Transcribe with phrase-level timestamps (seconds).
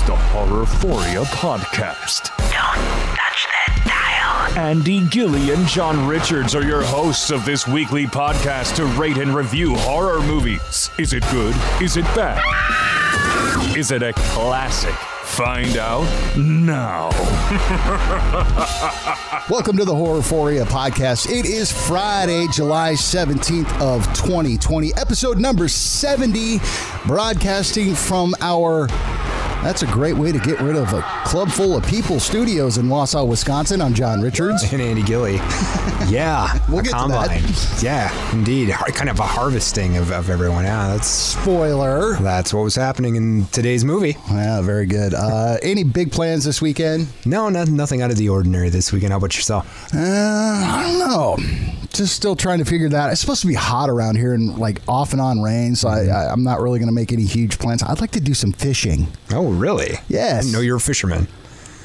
[0.00, 2.34] It's the Horrorphoria Podcast.
[2.38, 4.58] Don't touch that dial.
[4.58, 9.34] Andy Gilly and John Richards are your hosts of this weekly podcast to rate and
[9.34, 10.88] review horror movies.
[10.98, 11.54] Is it good?
[11.82, 12.40] Is it bad?
[13.76, 14.94] Is it a classic?
[14.94, 17.10] Find out now.
[19.50, 21.30] Welcome to the Horrorphoria podcast.
[21.30, 26.58] It is Friday, July 17th of 2020, episode number 70,
[27.06, 28.88] broadcasting from our
[29.62, 32.86] that's a great way to get rid of a club full of people studios in
[32.86, 33.80] Wausau, Wisconsin.
[33.82, 34.72] I'm John Richards.
[34.72, 35.36] And Andy Gilly.
[36.08, 36.48] Yeah.
[36.70, 37.28] We'll get to that.
[37.30, 37.42] combine.
[37.82, 38.70] Yeah, indeed.
[38.70, 40.64] Kind of a harvesting of, of everyone.
[40.64, 42.14] Yeah, that's Spoiler.
[42.16, 44.16] that's what was happening in today's movie.
[44.30, 45.14] Yeah, very good.
[45.14, 47.08] Uh, any big plans this weekend?
[47.26, 49.10] No, no nothing out of the ordinary this weekend.
[49.12, 49.92] How about yourself?
[49.92, 51.36] Uh, I don't know.
[51.92, 53.10] Just still trying to figure that.
[53.10, 56.04] It's supposed to be hot around here and like off and on rain, so I,
[56.06, 57.82] I, I'm not really going to make any huge plans.
[57.82, 59.08] I'd like to do some fishing.
[59.32, 59.94] Oh, really?
[60.08, 60.38] Yes.
[60.38, 61.26] I didn't know you're a fisherman.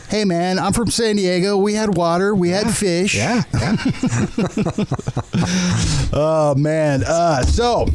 [0.08, 1.58] Hey man, I'm from San Diego.
[1.58, 3.16] We had water, we had fish.
[3.16, 3.76] Yeah, yeah.
[6.14, 7.04] Oh man.
[7.06, 7.88] Uh, so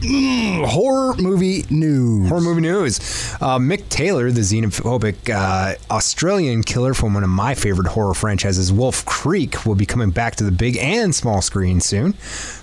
[0.00, 2.28] mm, horror movie news.
[2.28, 2.98] Horror movie news.
[3.40, 8.72] Uh, Mick Taylor, the xenophobic uh, Australian killer from one of my favorite horror franchises,
[8.72, 12.14] Wolf Creek, will be coming back to the big and small screen soon.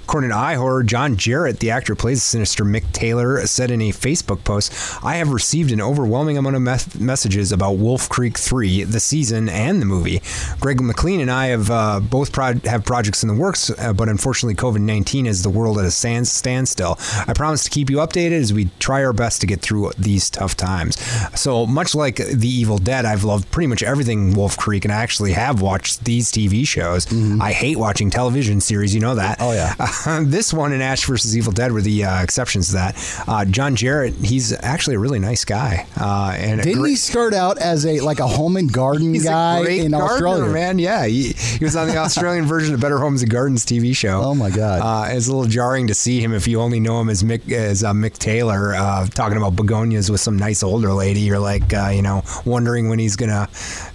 [0.07, 3.81] According to iHorror, John Jarratt, the actor who plays the sinister Mick Taylor, said in
[3.81, 4.71] a Facebook post,
[5.03, 9.49] I have received an overwhelming amount of mes- messages about Wolf Creek 3, the season,
[9.49, 10.21] and the movie.
[10.61, 14.07] Greg McLean and I have uh, both pro- have projects in the works, uh, but
[14.07, 16.97] unfortunately, COVID 19 has the world at a stand- standstill.
[17.27, 20.29] I promise to keep you updated as we try our best to get through these
[20.29, 20.97] tough times.
[21.37, 25.03] So, much like The Evil Dead, I've loved pretty much everything Wolf Creek, and I
[25.03, 27.07] actually have watched these TV shows.
[27.41, 29.39] I hate watching television series, you know that.
[29.41, 29.75] Oh, yeah.
[30.21, 33.23] this one and Ash versus Evil Dead were the uh, exceptions to that.
[33.27, 35.85] Uh, John Jarratt, he's actually a really nice guy.
[35.99, 39.67] Uh, and Didn't great- he start out as a like a home and garden guy
[39.67, 40.51] in gardener, Australia?
[40.53, 40.79] man.
[40.79, 44.21] Yeah, he, he was on the Australian version of Better Homes and Gardens TV show.
[44.23, 44.81] Oh, my God.
[44.81, 47.51] Uh, it's a little jarring to see him if you only know him as Mick
[47.51, 51.21] as uh, Mick Taylor uh, talking about begonias with some nice older lady.
[51.21, 53.47] You're like, uh, you know, wondering when he's gonna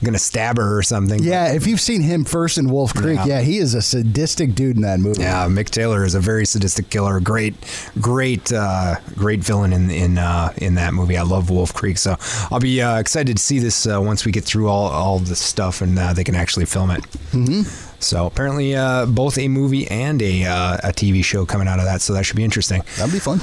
[0.02, 1.22] gonna stab her or something.
[1.22, 3.40] Yeah, if you've seen him first in Wolf Creek, yeah, Yeah.
[3.42, 5.22] he is a sadistic dude in that movie.
[5.22, 7.20] Yeah, Mick Taylor is a very sadistic killer.
[7.20, 7.54] Great,
[8.00, 11.16] great, uh, great villain in in uh, in that movie.
[11.16, 12.16] I love Wolf Creek, so
[12.50, 15.40] I'll be uh, excited to see this uh, once we get through all all this
[15.40, 17.02] stuff and uh, they can actually film it.
[17.32, 17.62] Mm-hmm.
[18.00, 21.84] So apparently, uh, both a movie and a uh, a TV show coming out of
[21.84, 22.82] that, so that should be interesting.
[22.96, 23.40] That'd be fun.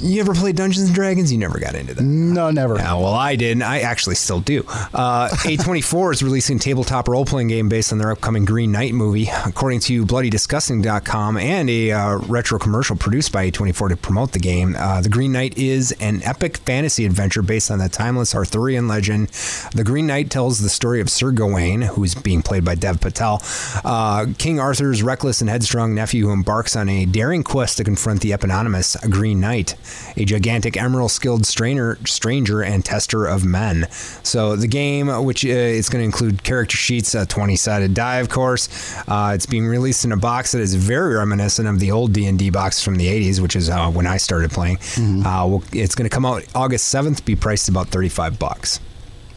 [0.00, 1.32] You ever played Dungeons and Dragons?
[1.32, 2.02] You never got into that.
[2.02, 2.74] No, never.
[2.74, 3.62] Well, I didn't.
[3.62, 4.60] I actually still do.
[4.68, 8.94] Uh, A24 is releasing a tabletop role playing game based on their upcoming Green Knight
[8.94, 9.28] movie.
[9.44, 14.76] According to BloodyDisgusting.com and a uh, retro commercial produced by A24 to promote the game,
[14.78, 19.28] uh, The Green Knight is an epic fantasy adventure based on the timeless Arthurian legend.
[19.74, 23.42] The Green Knight tells the story of Sir Gawain, who's being played by Dev Patel,
[23.84, 28.20] uh, King Arthur's reckless and headstrong nephew who embarks on a daring quest to confront
[28.20, 29.74] the eponymous Green Knight,
[30.16, 33.86] a gigantic emerald skilled strainer, stranger and tester of men.
[34.22, 38.16] So the game, which uh, it's going to include character sheets, a 20 sided die,
[38.16, 38.68] of course.
[39.08, 42.50] Uh, it's being released in a box that is very reminiscent of the old D&D
[42.50, 44.78] box from the 80s, which is uh, when I started playing.
[44.98, 48.80] Uh, well, it's going to come out August 7th, be priced about 35 bucks.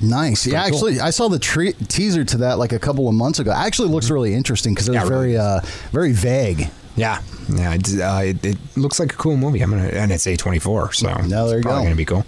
[0.04, 0.48] Nice.
[0.48, 0.76] Yeah, cool.
[0.78, 3.52] actually, I saw the tre- teaser to that like a couple of months ago.
[3.52, 5.12] Actually, looks really interesting because it was Mm-hmm.
[5.12, 5.60] Yeah, very, uh,
[5.92, 6.70] very vague.
[6.96, 9.62] Yeah, yeah, it, uh, it, it looks like a cool movie.
[9.62, 11.84] I'm gonna, and it's A24, so No, there you it's probably go.
[11.84, 12.26] Gonna be cool.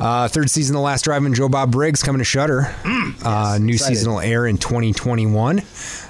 [0.00, 2.74] Uh, third season, The Last Drive-In, Joe Bob Briggs coming to Shudder.
[3.24, 3.94] uh, new excited.
[3.96, 5.62] season will air in 2021.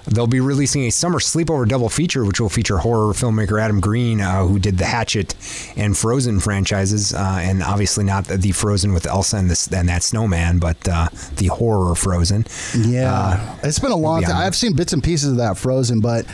[0.07, 4.23] They'll be releasing a summer sleepover double feature, which will feature horror filmmaker Adam Green,
[4.23, 5.35] uh, who did the Hatchet
[5.77, 9.89] and Frozen franchises, uh, and obviously not the, the Frozen with Elsa and, this, and
[9.91, 12.47] that snowman, but uh, the horror Frozen.
[12.79, 14.37] Yeah, Uh, it's been a long time.
[14.37, 16.25] I'm- I've seen bits and pieces of that Frozen, but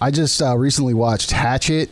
[0.00, 1.90] I just uh, recently watched Hatchet,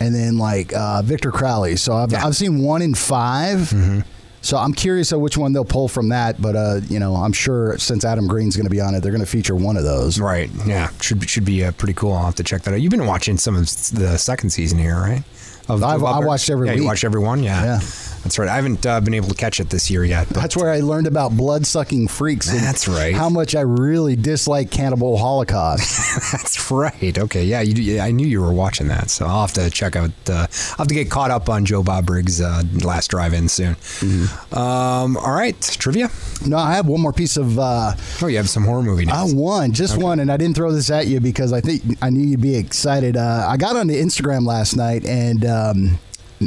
[0.00, 1.76] and then like uh, Victor Crowley.
[1.76, 2.18] So I've Yeah.
[2.18, 2.26] Mm-hmm.
[2.26, 4.04] I've seen one in 5
[4.42, 6.40] So I'm curious of which one they'll pull from that.
[6.40, 9.12] But uh, you know, I'm sure since Adam Green's going to be on it, they're
[9.12, 10.18] going to feature one of those.
[10.18, 10.50] Right.
[10.64, 10.88] Yeah.
[11.00, 12.14] Should be, should be uh, pretty cool.
[12.14, 12.80] I'll have to check that out.
[12.80, 15.22] You've been watching some of the second season here, right?
[15.70, 16.80] Of I've- I watched every yeah, week.
[16.82, 17.42] You watched every one.
[17.42, 17.64] Yeah.
[17.64, 17.80] Yeah.
[18.22, 18.50] That's right.
[18.50, 20.28] I haven't uh, been able to catch it this year yet.
[20.28, 22.50] But That's where I learned about blood sucking freaks.
[22.52, 23.14] and That's right.
[23.14, 26.32] How much I really dislike Cannibal Holocaust.
[26.32, 27.16] that's right.
[27.18, 27.44] Okay.
[27.44, 27.62] Yeah.
[27.62, 27.72] You.
[27.82, 30.10] yeah, I knew you were watching that, so I'll have to check out.
[30.28, 33.74] Uh, I'll have to get caught up on Joe Bob Briggs' uh, last drive-in soon.
[33.76, 34.54] Mm-hmm.
[34.58, 35.58] Um, all right.
[35.78, 36.10] Trivia.
[36.46, 37.58] no, I have one more piece of.
[37.58, 37.92] Uh,
[38.22, 39.14] Oh, you have some horror movie news.
[39.14, 42.10] I won, just one, and I didn't throw this at you because I think I
[42.10, 43.16] knew you'd be excited.
[43.16, 45.98] Uh, I got on the Instagram last night, and um,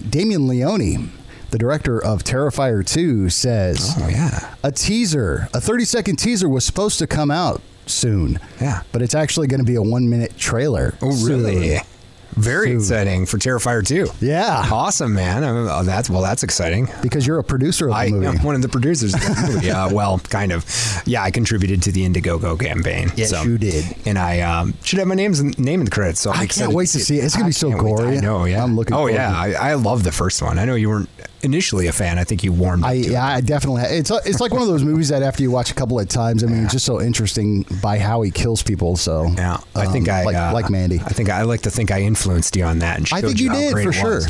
[0.09, 1.11] Damien Leone,
[1.51, 4.55] the director of Terrifier 2, says Oh yeah.
[4.63, 8.39] a teaser, a 30 second teaser was supposed to come out soon.
[8.59, 8.81] Yeah.
[8.91, 10.95] But it's actually going to be a one minute trailer.
[11.01, 11.77] Oh really?
[11.77, 11.85] soon.
[12.35, 12.77] Very Soon.
[12.77, 14.07] exciting for Terrifier 2.
[14.25, 14.67] Yeah.
[14.71, 15.43] Awesome, man.
[15.43, 16.87] Oh, that's well, that's exciting.
[17.01, 18.25] Because you're a producer of the I movie.
[18.25, 19.71] am one of the producers of the movie.
[19.71, 20.65] Uh, well, kind of.
[21.05, 23.11] Yeah, I contributed to the Indiegogo campaign.
[23.15, 23.85] Yes, so- you did.
[24.05, 26.19] And I um, should have my name's name in the credits.
[26.21, 27.23] So I'm I can't wait to see it.
[27.25, 28.17] It's gonna be so gory.
[28.17, 28.45] I know.
[28.45, 30.57] Yeah, I'm looking Oh yeah, I, I love the first one.
[30.59, 31.09] I know you weren't
[31.43, 32.17] initially a fan.
[32.17, 32.83] I think you warmed.
[32.83, 33.11] I up it.
[33.11, 33.83] yeah, I definitely.
[33.83, 36.43] It's it's like one of those movies that after you watch a couple of times,
[36.43, 38.95] I mean, it's just so interesting by how he kills people.
[38.97, 40.99] So Yeah, I think um, I like, uh, like Mandy.
[40.99, 42.97] I think I like to think I influenced you on that.
[42.97, 44.21] And I think you how did for sure,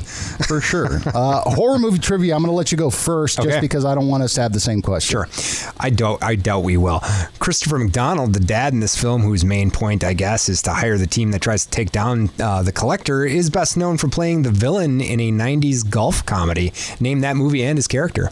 [0.48, 1.02] for sure.
[1.06, 2.36] Uh, horror movie trivia.
[2.36, 4.54] I'm going to let you go first, just because I don't want us to have
[4.54, 5.14] the same question.
[5.14, 6.24] Sure, I doubt.
[6.24, 7.02] I doubt we will.
[7.40, 10.98] Christopher McDonald, the dad in this film, whose main point, I guess, is to hire
[10.98, 14.44] the team that tries to take down uh, the collector, is best known for playing
[14.44, 16.72] the villain in a '90s golf comedy.
[17.04, 18.30] Name that movie and his character.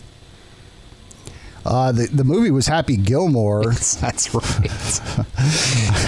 [1.64, 3.66] Uh, the the movie was Happy Gilmore.
[4.02, 4.72] That's right.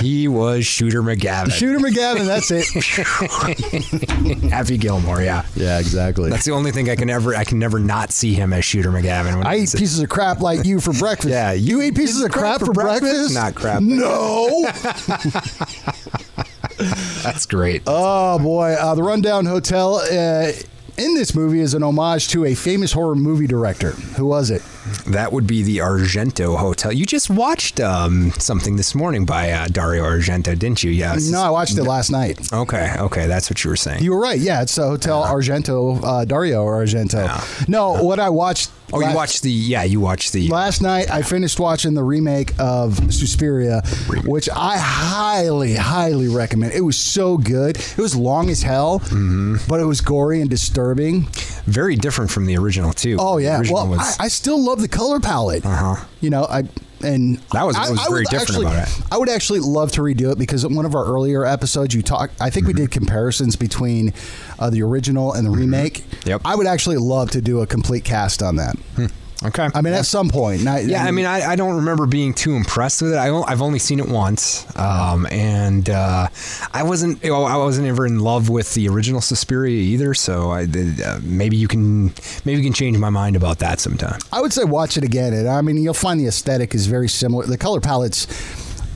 [0.02, 1.52] he was Shooter McGavin.
[1.52, 2.26] Shooter McGavin.
[2.26, 2.66] That's it.
[4.52, 5.22] Happy Gilmore.
[5.22, 5.46] Yeah.
[5.56, 6.32] yeah, exactly.
[6.32, 8.90] That's the only thing I can ever I can never not see him as Shooter
[8.90, 9.38] McGavin.
[9.38, 11.30] When I eat pieces of crap like you for breakfast.
[11.30, 13.36] Yeah, you, eat pieces of crap, for breakfast?
[13.36, 13.84] Not crap.
[13.84, 14.68] No.
[17.24, 17.84] That's great.
[17.86, 20.52] Oh boy, uh, the Rundown Hotel uh,
[20.98, 23.92] in this movie is an homage to a famous horror movie director.
[23.92, 24.62] Who was it?
[25.08, 26.92] That would be the Argento Hotel.
[26.92, 30.92] You just watched um, something this morning by uh, Dario Argento, didn't you?
[30.92, 31.30] Yes.
[31.30, 32.52] No, I watched it last night.
[32.52, 32.94] Okay.
[33.00, 33.28] Okay.
[33.28, 34.04] That's what you were saying.
[34.04, 34.40] You were right.
[34.40, 37.26] Yeah, it's uh, Hotel Argento, uh, Dario Argento.
[37.26, 37.66] Yeah.
[37.68, 38.72] No, what I watched.
[38.92, 39.52] oh, la- you watched the?
[39.52, 40.48] Yeah, you watched the.
[40.50, 43.82] Last night, I finished watching the remake of Suspiria,
[44.26, 46.74] which I highly, highly recommend.
[46.74, 47.78] It was so good.
[47.78, 49.56] It was long as hell, Mm-hmm.
[49.68, 51.28] but it was gory and disturbing.
[51.66, 53.16] Very different from the original too.
[53.20, 53.60] Oh The yeah.
[53.60, 55.66] original Well, was- I, I still love the color palette.
[55.66, 56.04] Uh-huh.
[56.22, 56.64] You know, I
[57.04, 59.02] and That was- that was I very would different actually, about it.
[59.12, 62.02] I would actually love to redo it because in one of our earlier episodes, you
[62.02, 62.32] talk.
[62.40, 64.14] I think we did comparisons between
[64.58, 66.06] uh, the original and the remake.
[66.10, 66.30] Mm-hmm.
[66.30, 66.42] Yep.
[66.46, 68.76] I would actually love to do a complete cast on that.
[69.46, 69.70] Okay.
[69.74, 70.64] I mean, at some point.
[70.64, 73.18] Not, Yeah, I mean, I, I don't remember being too impressed with it.
[73.18, 76.28] I, have only seen it once, um, and uh,
[76.74, 80.14] I wasn't I wasn't ever in love with the original Suspiria either.
[80.14, 82.14] So I, uh, maybe you can
[82.46, 84.20] maybe you can change my mind about that sometime.
[84.32, 85.34] I would say watch it again.
[85.34, 87.46] And I mean, you'll find the aesthetic is very similar.
[87.46, 88.28] The color palettes,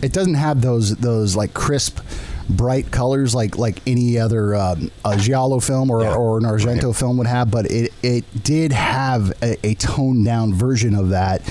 [0.01, 2.00] it doesn't have those those like crisp,
[2.49, 6.15] bright colors like like any other um, giallo film or, Yeah.
[6.15, 7.49] or an Argento film would have.
[7.51, 11.41] But it it did have a, a toned down version of that.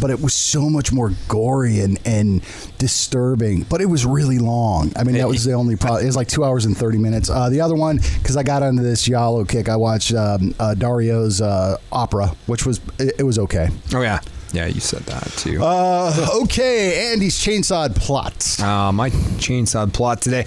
[0.00, 2.42] But it was so much more gory and, and
[2.78, 3.62] disturbing.
[3.62, 4.92] But it was really long.
[4.96, 6.02] I mean, that was the only problem.
[6.02, 7.30] It was like two hours and 30 minutes.
[7.30, 10.74] Uh, the other one, because I got onto this Giallo kick, I watched um, uh,
[10.74, 13.68] Dario's uh, opera, which was, it, it was okay.
[13.94, 14.18] Oh yeah,
[14.54, 15.62] yeah, you said that too.
[15.62, 18.60] Uh, okay, Andy's chainsawed plot.
[18.60, 20.46] Uh, my chainsaw plot today.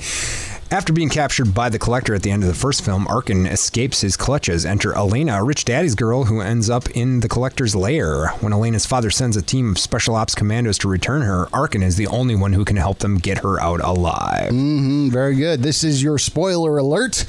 [0.70, 4.02] After being captured by the collector at the end of the first film, Arkin escapes
[4.02, 4.66] his clutches.
[4.66, 8.28] Enter Elena, a rich daddy's girl who ends up in the collector's lair.
[8.42, 11.96] When Elena's father sends a team of special ops commandos to return her, Arkin is
[11.96, 14.52] the only one who can help them get her out alive.
[14.52, 15.64] Mm, very good.
[15.64, 17.26] This is your spoiler alert.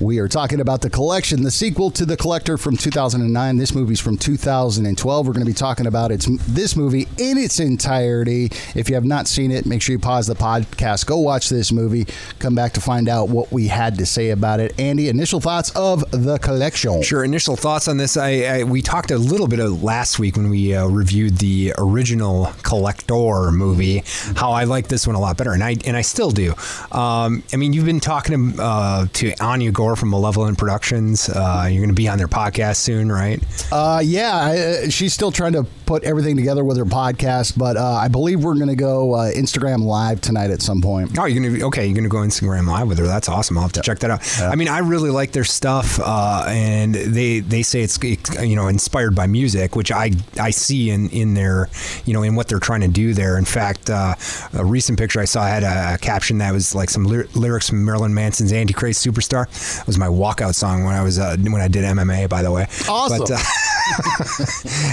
[0.00, 3.56] We are talking about The Collection, the sequel to The Collector from 2009.
[3.56, 5.26] This movie's from 2012.
[5.26, 8.44] We're going to be talking about its this movie in its entirety.
[8.76, 11.72] If you have not seen it, make sure you pause the podcast, go watch this
[11.72, 12.06] movie,
[12.38, 14.78] come back to find out what we had to say about it.
[14.78, 17.02] Andy, initial thoughts of The Collection.
[17.02, 17.24] Sure.
[17.24, 18.16] Initial thoughts on this.
[18.16, 21.74] I, I we talked a little bit of last week when we uh, reviewed the
[21.76, 24.04] original Collector movie.
[24.36, 26.52] How I like this one a lot better, and I and I still do.
[26.92, 31.28] Um, I mean, you've been talking to, uh, to Anya Gore from Malevolent Productions.
[31.28, 33.42] Uh, you're going to be on their podcast soon, right?
[33.72, 37.76] Uh, yeah, I, uh, she's still trying to put everything together with her podcast, but
[37.76, 41.18] uh, I believe we're going to go uh, Instagram live tonight at some point.
[41.18, 41.86] Oh, you're gonna okay.
[41.86, 43.06] You're gonna go Instagram live with her.
[43.06, 43.56] That's awesome.
[43.56, 44.42] I'll have to check that out.
[44.42, 47.98] I mean, I really like their stuff, uh, and they they say it's
[48.42, 51.68] you know inspired by music, which I I see in in their
[52.04, 53.38] you know in what they're trying to do there.
[53.38, 54.14] In fact, uh,
[54.52, 57.84] a recent picture I saw had a, caption that was like some ly- lyrics from
[57.84, 59.46] Marilyn Manson's "Antichrist Superstar."
[59.80, 62.28] It was my walkout song when I was uh, when I did MMA.
[62.28, 63.18] By the way, Awesome.
[63.18, 63.38] But, uh,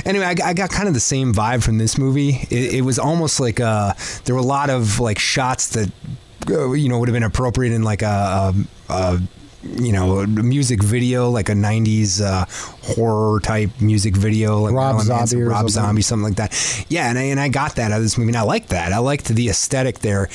[0.05, 2.47] anyway, I, I got kind of the same vibe from this movie.
[2.49, 3.93] It, it was almost like uh,
[4.25, 5.91] there were a lot of like shots that
[6.49, 8.53] uh, you know would have been appropriate in like a,
[8.89, 9.19] a, a
[9.63, 12.45] you know music video, like a '90s uh,
[12.93, 15.69] horror type music video, like Rob Zombie Rob something.
[15.69, 16.85] Zombie, something like that.
[16.89, 18.29] Yeah, and I, and I got that out of this movie.
[18.29, 18.93] And I liked that.
[18.93, 20.29] I liked the aesthetic there.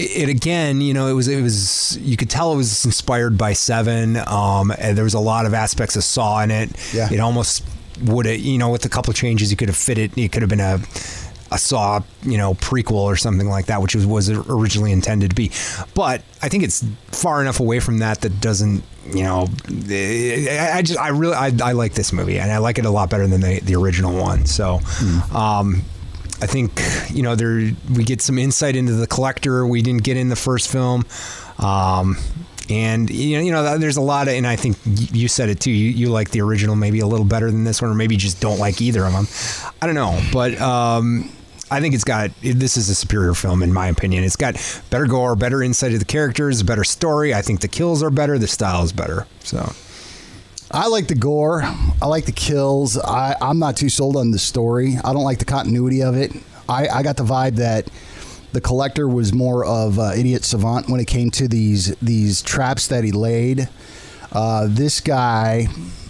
[0.00, 3.52] It again, you know, it was it was you could tell it was inspired by
[3.52, 4.16] Seven.
[4.16, 6.70] Um, and there was a lot of aspects of Saw in it.
[6.94, 7.12] Yeah.
[7.12, 7.64] It almost
[8.02, 10.16] would have, you know, with a couple of changes, you could have fit it.
[10.16, 10.80] It could have been a
[11.52, 15.36] a Saw, you know, prequel or something like that, which was, was originally intended to
[15.36, 15.50] be.
[15.94, 20.82] But I think it's far enough away from that that doesn't, you know, I, I
[20.82, 23.26] just I really I, I like this movie and I like it a lot better
[23.26, 24.46] than the the original one.
[24.46, 24.80] So.
[25.34, 25.82] Um,
[26.42, 26.80] I think
[27.10, 30.36] you know there we get some insight into the collector we didn't get in the
[30.36, 31.04] first film.
[31.58, 32.16] Um,
[32.70, 35.60] and you know, you know, there's a lot of, and I think you said it
[35.60, 35.72] too.
[35.72, 38.20] You, you like the original maybe a little better than this one, or maybe you
[38.20, 39.26] just don't like either of them.
[39.82, 41.30] I don't know, but um,
[41.70, 44.24] I think it's got this is a superior film in my opinion.
[44.24, 44.54] It's got
[44.90, 47.34] better gore, better insight of the characters, better story.
[47.34, 49.26] I think the kills are better, the style is better.
[49.40, 49.72] So.
[50.72, 51.62] I like the gore.
[51.64, 52.96] I like the kills.
[52.96, 54.96] I, I'm not too sold on the story.
[55.02, 56.32] I don't like the continuity of it.
[56.68, 57.88] I, I got the vibe that
[58.52, 62.86] the collector was more of uh, idiot savant when it came to these these traps
[62.88, 63.68] that he laid.
[64.32, 65.66] Uh, this guy,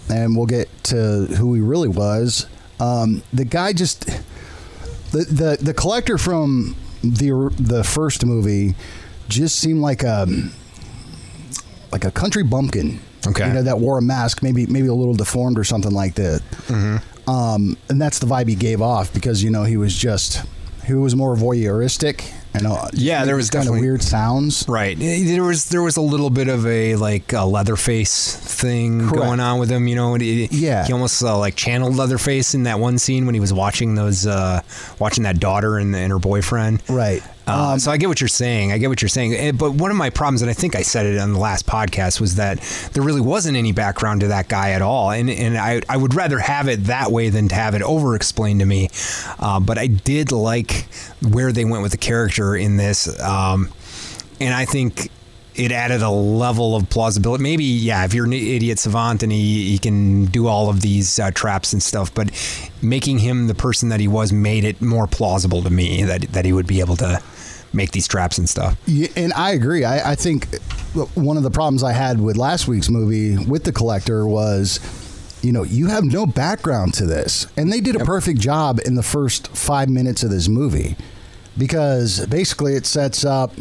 [0.09, 2.45] and we'll get to who he really was.
[2.79, 4.05] Um, the guy just
[5.11, 8.75] the, the the collector from the the first movie
[9.27, 10.27] just seemed like a
[11.91, 12.99] like a country bumpkin.
[13.27, 13.47] Okay.
[13.47, 16.41] You know, that wore a mask, maybe maybe a little deformed or something like that.
[16.67, 17.29] Mm-hmm.
[17.29, 20.43] Um, and that's the vibe he gave off because you know he was just
[20.85, 24.65] he was more voyeuristic and uh, Yeah, there was kind of weird sounds.
[24.67, 24.97] Right.
[24.97, 29.15] There was there was a little bit of a like a Leatherface thing Correct.
[29.15, 29.87] going on with him.
[29.87, 30.85] You know, he, Yeah.
[30.85, 34.25] he almost uh, like channeled Leatherface in that one scene when he was watching those
[34.27, 34.61] uh,
[34.99, 36.81] watching that daughter and, and her boyfriend.
[36.89, 37.23] Right.
[37.51, 38.71] Uh, so I get what you're saying.
[38.71, 39.33] I get what you're saying.
[39.33, 41.65] Eh, But one of my problems, and I think I said it on the last
[41.67, 42.59] podcast, was that
[42.93, 45.11] there really wasn't any background to that guy at all.
[45.11, 48.15] And and I, I would rather have it that way than to have it over
[48.15, 48.89] explained to me.
[49.39, 50.87] Uh, but I did like
[51.21, 53.19] where they went with the character in this.
[53.21, 53.71] Um,
[54.39, 55.09] and I think
[55.53, 57.43] it added a level of plausibility.
[57.43, 61.19] Maybe, yeah, if you're an idiot savant and he, he can do all of these
[61.19, 62.29] uh, traps and stuff, but
[62.81, 66.45] making him the person that he was made it more plausible to me that that
[66.45, 67.21] he would be able to
[67.73, 68.77] make these traps and stuff.
[68.85, 69.85] Yeah, and I agree.
[69.85, 70.53] I, I think
[71.15, 74.79] one of the problems I had with last week's movie with the collector was,
[75.41, 78.95] you know, you have no background to this, and they did a perfect job in
[78.95, 80.95] the first five minutes of this movie,
[81.57, 83.53] because basically it sets up.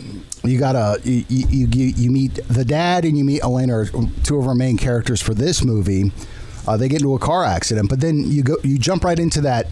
[0.42, 3.84] You got to you, you you you meet the dad and you meet Elena,
[4.24, 6.12] two of our main characters for this movie.
[6.66, 9.40] Uh, they get into a car accident, but then you go you jump right into
[9.40, 9.70] that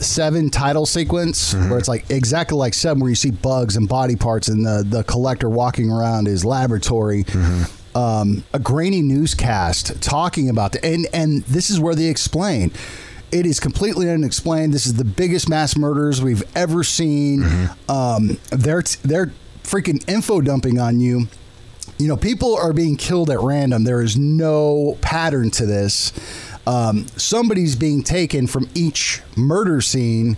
[0.00, 4.16] seven title sequence where it's like exactly like seven where you see bugs and body
[4.16, 7.24] parts and the the collector walking around his laboratory.
[7.94, 12.70] Um, a grainy newscast talking about the and and this is where they explain.
[13.32, 14.72] It is completely unexplained.
[14.74, 17.44] This is the biggest mass murders we've ever seen.
[17.88, 19.32] Um, they're they're
[19.64, 21.26] freaking info dumping on you.
[21.98, 23.84] You know, people are being killed at random.
[23.84, 26.12] There is no pattern to this.
[26.70, 30.36] Um, somebody's being taken from each murder scene,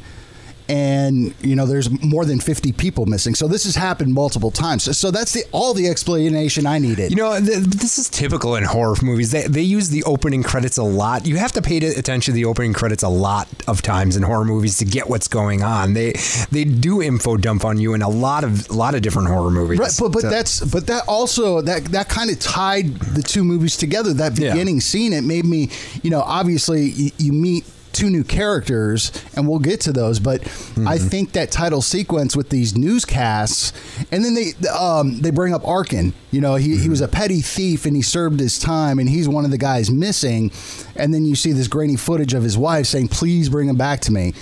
[0.69, 3.35] and you know, there's more than 50 people missing.
[3.35, 4.85] So this has happened multiple times.
[4.85, 7.11] So, so that's the all the explanation I needed.
[7.11, 9.31] You know, th- this is typical in horror movies.
[9.31, 11.27] They, they use the opening credits a lot.
[11.27, 14.45] You have to pay attention to the opening credits a lot of times in horror
[14.45, 15.95] movies to get what's going on.
[15.95, 16.13] They
[16.51, 19.51] they do info dump on you in a lot of a lot of different horror
[19.51, 19.79] movies.
[19.79, 23.45] Right, but but So- that's but that also that that kind of tied the two
[23.45, 24.13] movies together.
[24.13, 24.53] That Yeah.
[24.53, 25.71] beginning scene, it made me,
[26.03, 30.19] you know, obviously you, you meet two new characters, and we'll get to those.
[30.21, 31.09] But I Mm-hmm.
[31.09, 33.73] think that title sequence with these newscasts,
[34.11, 36.13] and then they um, they bring up Arkin.
[36.31, 39.29] You know, he, he was a petty thief and he served his time, and he's
[39.29, 40.51] one of the guys missing.
[40.97, 44.01] And then you see this grainy footage of his wife saying, "Please bring him back
[44.03, 44.33] to me,"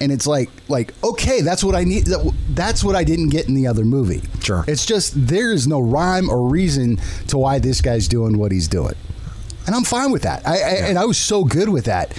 [0.00, 2.06] and it's like like okay, that's what I need.
[2.50, 4.22] That's what I didn't get in the other movie.
[4.42, 4.64] Sure.
[4.66, 6.96] It's just there is no rhyme or reason
[7.28, 8.94] to why this guy's doing what he's doing,
[9.66, 10.46] and I'm fine with that.
[10.46, 12.12] I, I and I was so good with that.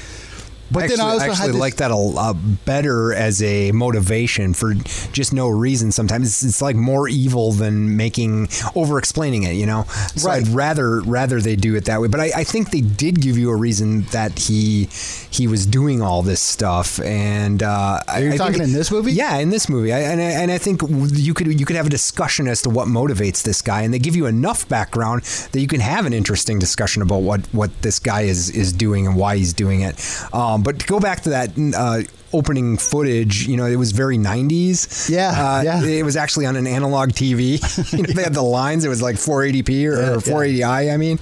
[0.72, 3.72] But actually, then I also actually had this, like that a lot better as a
[3.72, 4.74] motivation for
[5.14, 5.92] just no reason.
[5.92, 9.54] Sometimes it's, it's like more evil than making over explaining it.
[9.54, 9.84] You know,
[10.16, 10.42] so Right.
[10.44, 12.08] I'd rather rather they do it that way.
[12.08, 14.90] But I, I think they did give you a reason that he
[15.30, 17.00] he was doing all this stuff.
[17.02, 19.12] And uh, I- you I talking think- in this movie?
[19.14, 20.82] Yeah, in this movie, I, and I, and I think
[21.14, 24.00] you could you could have a discussion as to what motivates this guy, and they
[24.00, 28.00] give you enough background that you can have an interesting discussion about what what this
[28.00, 29.96] guy is is doing and why he's doing it.
[30.34, 31.52] Um, but to go back to that.
[31.76, 32.02] Uh,
[32.34, 35.10] Opening footage, you know, it was very 90s.
[35.10, 35.82] Yeah, uh, yeah.
[35.82, 37.94] It was actually on an analog TV.
[37.94, 38.84] you know, they had the lines.
[38.84, 40.94] It was like 480p or, Yeah, or 480i.
[40.94, 41.20] I mean,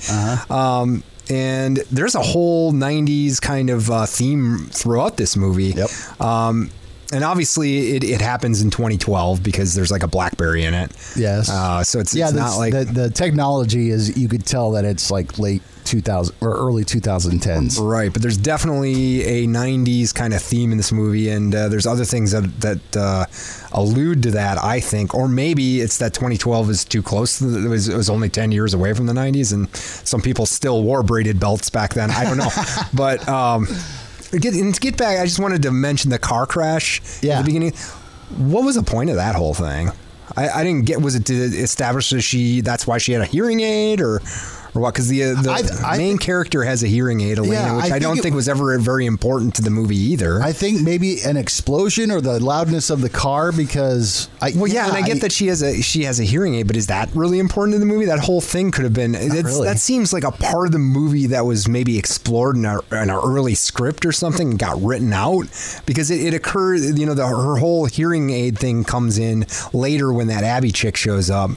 [0.49, 5.73] um, and there's a whole 90s kind of uh, theme throughout this movie.
[5.77, 5.89] Yep.
[6.19, 6.71] Um,
[7.13, 10.91] and obviously it, it happens in 2012 because there's like a BlackBerry in it.
[11.15, 11.49] Yes.
[11.49, 14.17] Uh, so it's, yeah, it's not like the, the technology is.
[14.17, 17.79] You could tell that it's like late 2000 or early 2010s.
[17.81, 21.85] Right, but there's definitely a '90s kind of theme in this movie, and uh, there's
[21.87, 23.25] other things that that uh,
[23.71, 24.57] allude to that.
[24.57, 27.41] I think, or maybe it's that 2012 is too close.
[27.41, 30.83] It was it was only 10 years away from the '90s, and some people still
[30.83, 32.11] wore braided belts back then.
[32.11, 32.49] I don't know,
[32.93, 33.67] but um,
[34.31, 37.35] to get and to get back, I just wanted to mention the car crash Yeah.
[37.35, 37.73] at the beginning.
[38.37, 39.91] What was the point of that whole thing?
[40.35, 40.99] I, I didn't get.
[41.01, 42.59] Was it to establish that she?
[42.61, 44.21] That's why she had a hearing aid, or
[44.75, 44.93] or what?
[44.93, 47.75] Because the uh, the I- I main think- character has a hearing aid, Elena, Yeah,
[47.77, 50.41] which I I, think don't it- think was ever very important to the movie either.
[50.41, 54.87] I think maybe an explosion or the loudness of the car because I well, yeah,
[54.87, 57.09] and I get that she has a she has a hearing aid, but is that
[57.15, 58.05] really important to the movie?
[58.05, 59.15] That whole thing could have been.
[59.15, 59.67] it's- really.
[59.67, 63.09] That seems like a part of the movie that was maybe explored in, a, in
[63.09, 65.45] an early script or something and got written out
[65.85, 66.81] because it, it occurred.
[66.97, 70.95] You know, the, her whole hearing aid thing comes in later when that Abby chick
[70.97, 71.51] shows up.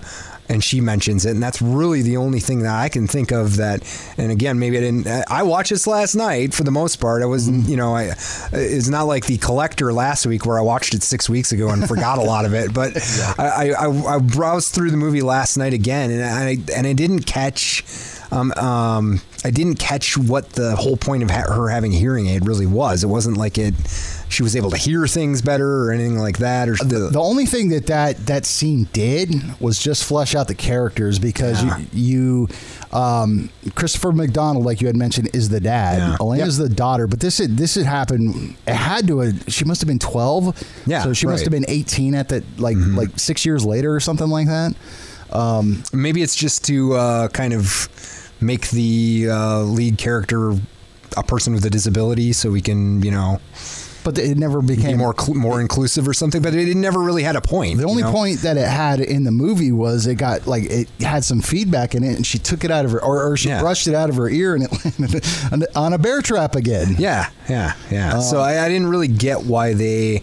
[0.51, 3.57] And she mentions it, and that's really the only thing that I can think of
[3.57, 3.83] that.
[4.17, 5.07] And again, maybe I didn't.
[5.31, 7.23] I watched this last night for the most part.
[7.23, 7.71] I was, Mm-hmm.
[7.71, 8.15] you know, I
[8.53, 11.87] it's not like the collector last week where I watched it six weeks ago and
[11.87, 12.73] forgot a lot of it.
[12.73, 12.97] But
[13.39, 17.25] I, I, I browsed through the movie last night again, and I and I didn't
[17.27, 17.85] catch.
[18.31, 22.27] Um, um, I didn't catch what the whole point of ha- her having a hearing
[22.27, 23.03] aid really was.
[23.03, 23.73] It wasn't like it.
[24.29, 26.69] She was able to hear things better or anything like that.
[26.69, 30.55] Or the, the only thing that, that that scene did was just flesh out the
[30.55, 31.79] characters because Yeah.
[31.79, 32.49] you, you
[32.99, 35.99] um, Christopher McDonald, like you had mentioned, is the dad.
[35.99, 36.17] Yeah.
[36.21, 37.07] Elena's the daughter.
[37.07, 38.57] But this had, this had happened.
[38.67, 39.21] It had to.
[39.21, 40.55] Have, she must have been twelve.
[40.87, 44.01] Yeah, So she must have been eighteen at that like like six years later or
[44.01, 44.75] something like that.
[45.33, 47.89] Um, maybe it's just to uh, kind of
[48.41, 50.53] make the uh, lead character
[51.17, 53.41] a person with a disability, so we can, you know,
[54.05, 56.41] but it never be became more cl- more inclusive or something.
[56.41, 57.79] But it, never really had a point.
[57.79, 58.13] The only know?
[58.13, 61.95] point that it had in the movie was it got like it had some feedback
[61.95, 63.61] in it, and she took it out of her, or, or she Yeah.
[63.61, 64.73] brushed it out of her ear, and it
[65.51, 66.95] landed on- a bear trap again.
[66.99, 68.17] Yeah, yeah, yeah.
[68.17, 70.23] Uh, so I, I didn't really get why they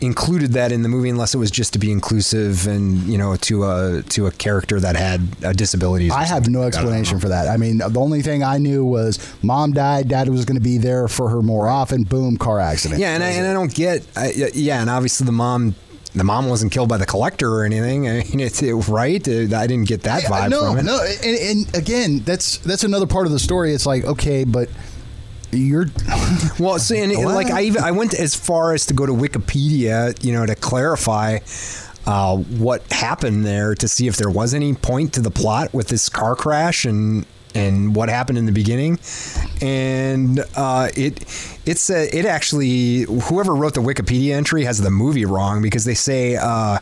[0.00, 3.36] included that in the movie unless it was just to be inclusive and you know
[3.36, 6.10] to a to a character that had a disability.
[6.10, 7.48] I have no explanation for that.
[7.48, 10.78] I mean, the only thing I knew was mom died, dad was going to be
[10.78, 12.04] there for her more often.
[12.04, 13.00] Boom, car accident.
[13.00, 14.06] Yeah, and I, and I don't get.
[14.16, 15.74] I, yeah, and obviously the mom.
[16.12, 18.08] The mom wasn't killed by the collector or anything.
[18.08, 19.28] I mean, it's it, right.
[19.28, 20.82] Uh, I didn't get that vibe no, from it.
[20.82, 23.72] no, and, and again, that's that's another part of the story.
[23.72, 24.68] It's like okay, but
[25.52, 25.86] you're
[26.58, 30.22] Well, so and, like I even I went as far as to go to Wikipedia,
[30.24, 31.38] you know, to clarify
[32.06, 35.88] uh, what happened there to see if there was any point to the plot with
[35.88, 38.98] this car crash and and what happened in the beginning.
[39.60, 41.24] And uh, it
[41.66, 45.94] it's a, it actually whoever wrote the Wikipedia entry has the movie wrong because they
[45.94, 46.36] say.
[46.36, 46.78] Uh,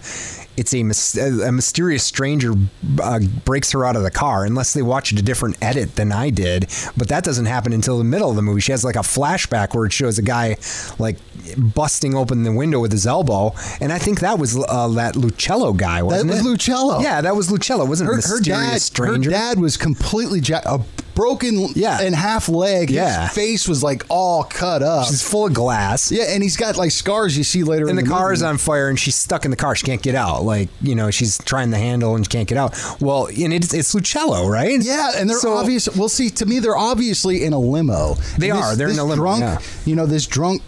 [0.58, 2.52] it's a, a mysterious stranger
[3.00, 6.30] uh, breaks her out of the car unless they watched a different edit than I
[6.30, 6.66] did.
[6.96, 8.60] But that doesn't happen until the middle of the movie.
[8.60, 10.56] She has like a flashback where it shows a guy
[10.98, 11.16] like
[11.56, 15.76] busting open the window with his elbow, and I think that was uh, that Lucello
[15.76, 16.48] guy, wasn't was it?
[16.48, 17.02] Lucello.
[17.02, 17.88] Yeah, that was Lucello.
[17.88, 19.30] Wasn't her, her mysterious dad, stranger.
[19.30, 20.80] her dad was completely ja- a
[21.18, 22.00] broken Yeah.
[22.00, 22.90] and half leg.
[22.90, 23.26] Yeah.
[23.26, 25.08] His face was like all cut up.
[25.08, 26.12] She's full of glass.
[26.12, 27.88] yeah, and he's got like scars you see later.
[27.88, 29.74] and in the, the car is on fire and she's stuck in the car.
[29.74, 30.44] She can't get out.
[30.44, 32.78] Like, you know, she's trying the handle and she can't get out.
[33.00, 34.80] Well, and it's, it's Lucello, right?
[34.80, 35.88] Yeah, and they're So- obvious.
[35.96, 38.14] Well, see, to me, they're obviously in a limo.
[38.38, 38.76] They And are.
[38.76, 39.58] They're in a limo, Drunk, yeah.
[39.84, 40.62] you know, this drunk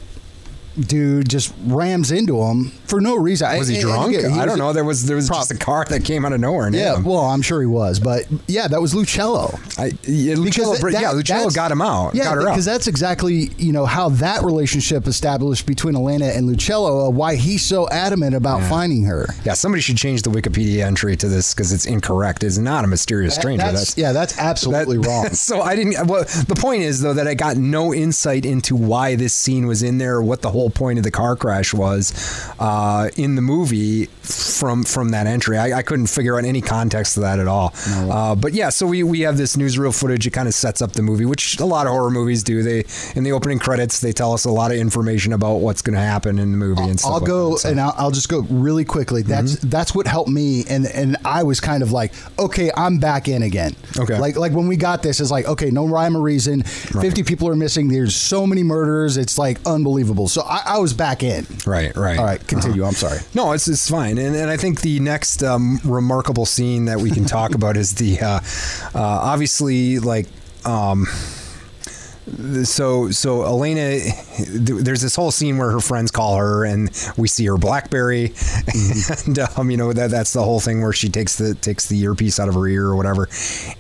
[0.87, 3.57] dude just rams into him for no reason.
[3.59, 4.15] Was he and drunk?
[4.15, 4.73] again, he I was- don't know.
[4.73, 6.67] There was there was Prob- just a car that came out of nowhere.
[6.67, 7.05] And Yeah, him.
[7.05, 9.59] well, I'm sure he was, but yeah, that was Lucello.
[9.79, 12.15] I, yeah, Lucello, that- yeah, Lucello got him out.
[12.15, 12.53] Yeah, got her out.
[12.53, 17.07] because that's exactly you know how that relationship established between Elena and Lucello.
[17.07, 19.27] Uh, why he's so adamant about finding her.
[19.45, 22.43] Yeah, somebody should change the Wikipedia entry to this because it's incorrect.
[22.45, 23.65] It's not a mysterious stranger.
[23.71, 25.29] That's, yeah, that's absolutely that- wrong.
[25.35, 26.07] so I didn't.
[26.07, 29.83] Well, the point is though that I got no insight into why this scene was
[29.83, 32.13] in there, or what the whole point of the car crash was
[32.59, 35.59] uh, in the movie from from that entry.
[35.59, 37.73] I, I couldn't figure out any context to that at all.
[37.89, 40.27] Uh, but yeah, so we we have this newsreel footage.
[40.27, 42.63] It kind of sets up the movie, which a lot of horror movies do.
[42.63, 42.85] They
[43.17, 46.01] in the opening credits they tell us a lot of information about what's going to
[46.03, 47.13] happen in the movie and stuff.
[47.13, 47.69] I'll like go that, so.
[47.71, 49.23] and I'll, I'll just go really quickly.
[49.23, 49.69] That's Mm-hmm.
[49.71, 53.43] that's what helped me, and and I was kind of like, okay, I'm back in
[53.43, 53.75] again.
[53.99, 54.19] Okay.
[54.19, 56.63] like like when we got this, it's like, okay, no rhyme or reason.
[56.63, 57.89] Fifty people are missing.
[57.89, 59.17] There's so many murders.
[59.17, 60.29] It's like unbelievable.
[60.29, 61.47] So I, I was back in.
[61.67, 62.19] Right, right.
[62.19, 62.85] All right, continue.
[62.85, 63.21] I'm sorry.
[63.35, 67.11] No, it's it's fine, and and I think the next um, remarkable scene that we
[67.11, 68.41] can talk about is the uh,
[68.95, 70.27] uh, obviously like.
[70.65, 71.07] Um,
[72.65, 73.99] so so Elena,
[74.49, 79.31] there's this whole scene where her friends call her, and we see her BlackBerry, mm-hmm.
[79.31, 81.99] and um, you know that that's the whole thing where she takes the takes the
[82.01, 83.29] earpiece out of her ear or whatever,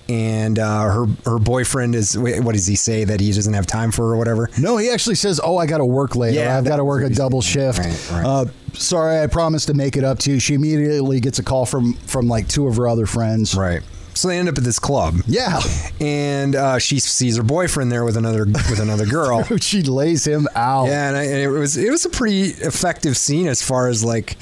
[0.08, 3.90] and uh, her her boyfriend is what does he say that he doesn't have time
[3.90, 4.50] for or whatever?
[4.58, 6.40] No, he actually says, "Oh, I got to work later.
[6.40, 8.26] Yeah, I've got to work a double shift." Right, right.
[8.26, 10.40] Uh, sorry, I promised to make it up to you.
[10.40, 13.54] She immediately gets a call from from like two of her other friends.
[13.54, 13.82] Right.
[14.20, 15.14] So they end up at this club.
[15.26, 15.61] Yeah,
[15.98, 19.44] and uh, she sees her boyfriend there with another with another girl.
[19.61, 20.88] she lays him out.
[20.88, 24.04] Yeah, and, I, and, it was it was a pretty effective scene as far as
[24.04, 24.37] like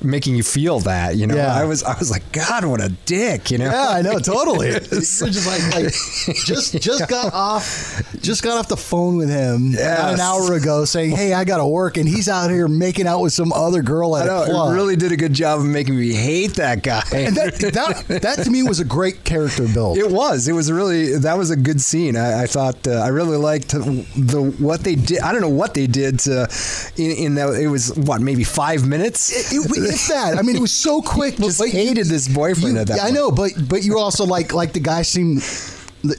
[0.00, 1.16] making you feel that.
[1.16, 1.52] You know, yeah.
[1.52, 3.50] I was I was like, God, what a dick.
[3.50, 3.64] You know.
[3.64, 4.68] Yeah, I know totally.
[4.68, 5.92] You're just like like
[6.44, 10.14] just just got off just got off the phone with him yes.
[10.14, 13.22] an hour ago saying, Hey, I got to work, and he's out here making out
[13.22, 14.74] with some other girl at I know, a club.
[14.74, 17.02] really did a good job of making me hate that guy.
[17.12, 19.98] And that that that to me was a great great character build.
[19.98, 20.48] It was.
[20.48, 22.16] It was really that was a good scene.
[22.16, 25.20] I, I thought uh, I really liked the what they did.
[25.20, 26.48] I don't know what they did to,
[26.96, 27.54] in, in that.
[27.54, 29.52] It was what maybe five minutes.
[29.52, 30.38] It, it, if that.
[30.38, 31.36] I mean, it was so quick.
[31.46, 33.00] Just hated this boyfriend you, at that.
[33.00, 35.42] I know, but but you also like like the guy seemed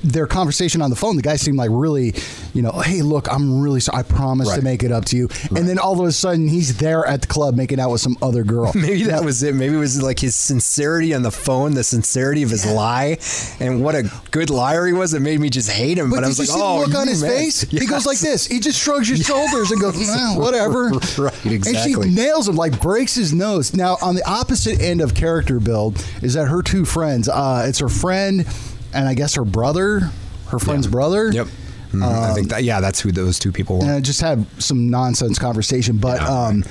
[0.04, 2.14] their conversation on the phone, the guy seemed like really,
[2.54, 4.00] you know, hey, look, I'm really sorry.
[4.00, 4.58] I promise right.
[4.58, 5.28] to make it up to you.
[5.28, 5.52] Right.
[5.58, 8.18] And then all of a sudden, he's there at the club making out with some
[8.22, 8.72] other girl.
[8.76, 9.56] Maybe that was it.
[9.56, 12.72] Maybe it was like his sincerity on the phone, the sincerity of his yeah.
[12.72, 13.18] lie,
[13.60, 15.14] and what a good liar he was.
[15.14, 16.10] It made me just hate him.
[16.10, 17.32] But, but I was like, oh, look on his man.
[17.32, 17.72] face.
[17.72, 17.82] Yes.
[17.82, 18.46] He goes like this.
[18.48, 19.96] He just shrugs his shoulders and goes,
[20.36, 20.90] whatever.
[21.18, 21.94] right, exactly.
[21.94, 23.74] And she nails him, like breaks his nose.
[23.74, 27.30] Now, on the opposite end of character build is that her two friends.
[27.30, 28.46] Uh, it's her friend
[28.94, 30.12] and I guess her brother
[30.50, 30.92] her friend's yeah.
[30.92, 31.32] brother.
[31.32, 31.48] Yep.
[31.48, 32.04] Mm-hmm.
[32.04, 33.84] Um, I think that yeah, that's who those two people were.
[33.84, 36.28] And I just had some nonsense conversation, but yeah.
[36.28, 36.64] um,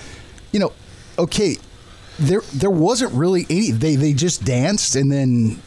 [0.53, 0.73] you know,
[1.19, 1.57] okay,
[2.19, 3.71] there there wasn't really any.
[3.71, 5.61] They they just danced, and then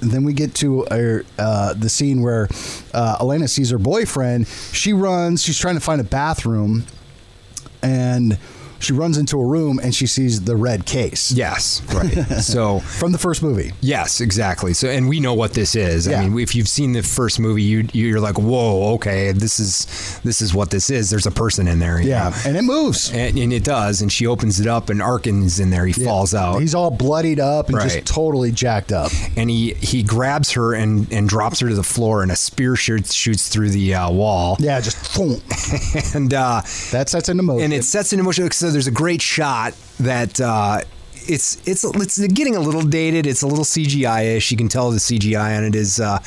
[0.00, 2.48] then we get to our, uh, the scene where
[2.94, 4.46] uh, Elena sees her boyfriend.
[4.46, 5.42] She runs.
[5.42, 6.84] She's trying to find a bathroom,
[7.82, 8.38] and
[8.80, 11.32] she runs into a room and she sees the red case.
[11.32, 12.12] Yes, right.
[12.40, 13.72] so from the first movie.
[13.80, 14.74] Yes, exactly.
[14.74, 16.06] So and we know what this is.
[16.06, 16.20] Yeah.
[16.20, 20.20] I mean, if you've seen the first movie, you you're like, whoa, okay, this is
[20.24, 21.10] this is what this is.
[21.10, 22.00] There's a person in there.
[22.00, 22.36] Yeah, know?
[22.46, 24.02] and it moves, and, and, it does.
[24.02, 25.86] And she opens it up, and Arkin's in there.
[25.86, 26.06] He yeah.
[26.06, 26.60] falls out.
[26.60, 27.90] He's all bloodied up and right.
[27.90, 29.10] just totally jacked up.
[29.36, 32.76] And he he grabs her and and drops her to the floor, and a spear
[32.76, 34.56] shoots shoots through the uh, wall.
[34.60, 34.98] Yeah, just
[36.14, 36.62] and uh,
[36.92, 37.64] that sets into motion.
[37.64, 38.44] And it sets into motion.
[38.68, 40.82] So there's a great shot that uh,
[41.14, 43.26] it's it's it's getting a little dated.
[43.26, 44.50] It's a little CGI ish.
[44.50, 46.18] You can tell the CGI on it is uh,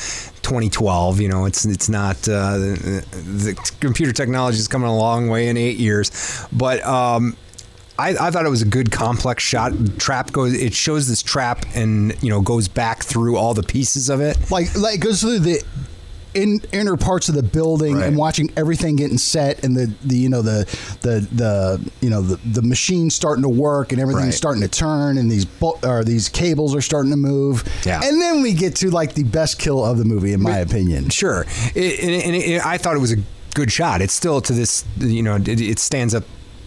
[0.42, 1.22] 2012.
[1.22, 5.50] You know, it's it's not uh, the, the, computer technology is coming a long way
[5.50, 6.84] in eight years, but.
[6.84, 7.38] Um,
[8.00, 9.74] I, I, thought it was a good complex shot.
[10.00, 10.54] Trap goes.
[10.54, 14.50] It shows this trap, and you know goes back through all the pieces of it.
[14.50, 15.62] Like like goes through the
[16.34, 18.08] in inner parts of the building right.
[18.08, 20.66] and watching everything getting set and the, the you know the
[21.02, 24.34] the the you know the, the machine starting to work and everything's right.
[24.34, 25.46] starting to turn and these
[25.84, 27.64] or these cables are starting to move.
[27.86, 28.02] Yeah.
[28.04, 31.10] And then we get to like the best kill of the movie in my opinion.
[31.10, 31.46] Sure.
[31.76, 33.18] It, and, and it, I thought it was a
[33.54, 34.02] good shot.
[34.02, 36.24] It's still to this you know it, it stands up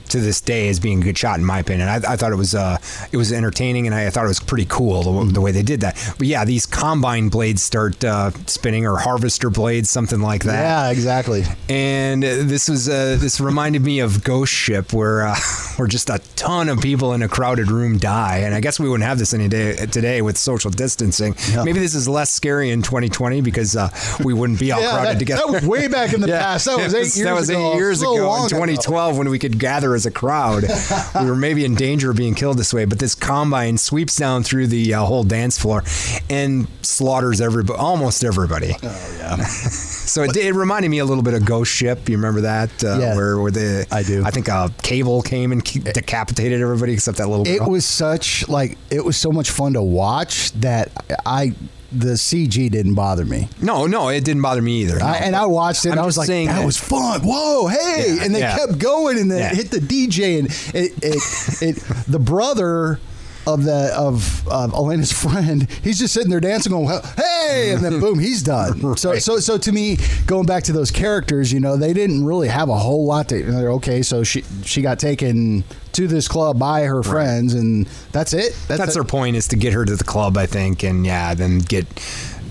[0.09, 1.89] to this day as being a good shot in my opinion.
[1.89, 2.79] I, I thought it was uh,
[3.13, 5.81] it was entertaining and I, thought it was pretty cool the, the, way they did
[5.81, 5.97] that.
[6.19, 10.61] But yeah, these combine blades start uh, spinning or harvester blades, something like that.
[10.61, 11.45] Yeah, exactly.
[11.69, 15.37] And this was uh, this reminded me of Ghost Ship, where uh,
[15.77, 18.39] where just a ton of people in a crowded room die.
[18.39, 21.35] And I guess we wouldn't have this any day today with social distancing.
[21.53, 21.65] No.
[21.65, 23.91] Maybe this is less scary in 2020 because uh,
[24.25, 25.43] we wouldn't be all yeah, crowded that, together.
[25.47, 26.41] That was way back in the yeah.
[26.41, 26.67] past.
[26.67, 27.75] That was eight years That was eight ago.
[27.75, 29.19] years ago in 2012 ago.
[29.19, 30.65] when we could gather as a crowd.
[31.21, 34.43] we were maybe in danger of being killed this way, but this combine sweeps down
[34.43, 35.83] through the uh, whole dance floor
[36.31, 38.73] and slaughters everybody, almost everybody.
[38.83, 39.37] Oh yeah.
[39.45, 42.09] so it, it, reminded me a little bit of Ghost Ship.
[42.09, 42.85] You remember that?
[42.85, 43.15] Uh, yeah.
[43.17, 44.25] Where, where the I do.
[44.25, 47.45] I think a cable came and decapitated everybody except that little.
[47.45, 47.55] Girl.
[47.55, 50.91] It was such like it was so much fun to watch that
[51.27, 51.55] I
[51.93, 53.49] the CG didn't bother me.
[53.61, 54.99] No, no, it didn't bother me either.
[54.99, 55.07] No.
[55.07, 57.21] I, and I watched it I'm and I was like, that, that, was fun.
[57.23, 58.17] Whoa, hey.
[58.17, 58.57] Yeah, and they yeah.
[58.57, 59.55] kept going and then yeah.
[59.55, 61.77] hit the DJ and it, it, it,
[62.09, 62.99] the brother
[63.47, 68.01] of the of uh, Elena's friend, he's just sitting there dancing, going, "Hey!" and then
[68.01, 68.81] boom, he's done.
[68.83, 68.99] right.
[68.99, 72.49] So so so to me, going back to those characters, you know, they didn't really
[72.49, 73.69] have a whole lot to.
[73.69, 78.57] Okay, so she she got taken to this club by her friends, and that's it.
[78.67, 81.35] That's, that's their point is to get her to the club, I think, and yeah,
[81.35, 81.87] then get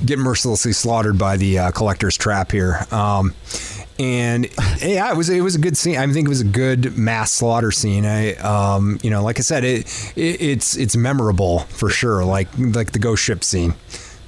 [0.05, 2.85] get mercilessly slaughtered by the uh, collector's trap here.
[2.91, 3.33] Um,
[3.99, 4.47] and
[4.81, 5.97] yeah, it was it was a good scene.
[5.97, 8.05] I think it was a good mass slaughter scene.
[8.05, 12.47] I, um, you know, like I said, it, it, it's it's memorable for sure, like
[12.57, 13.73] like the ghost ship scene.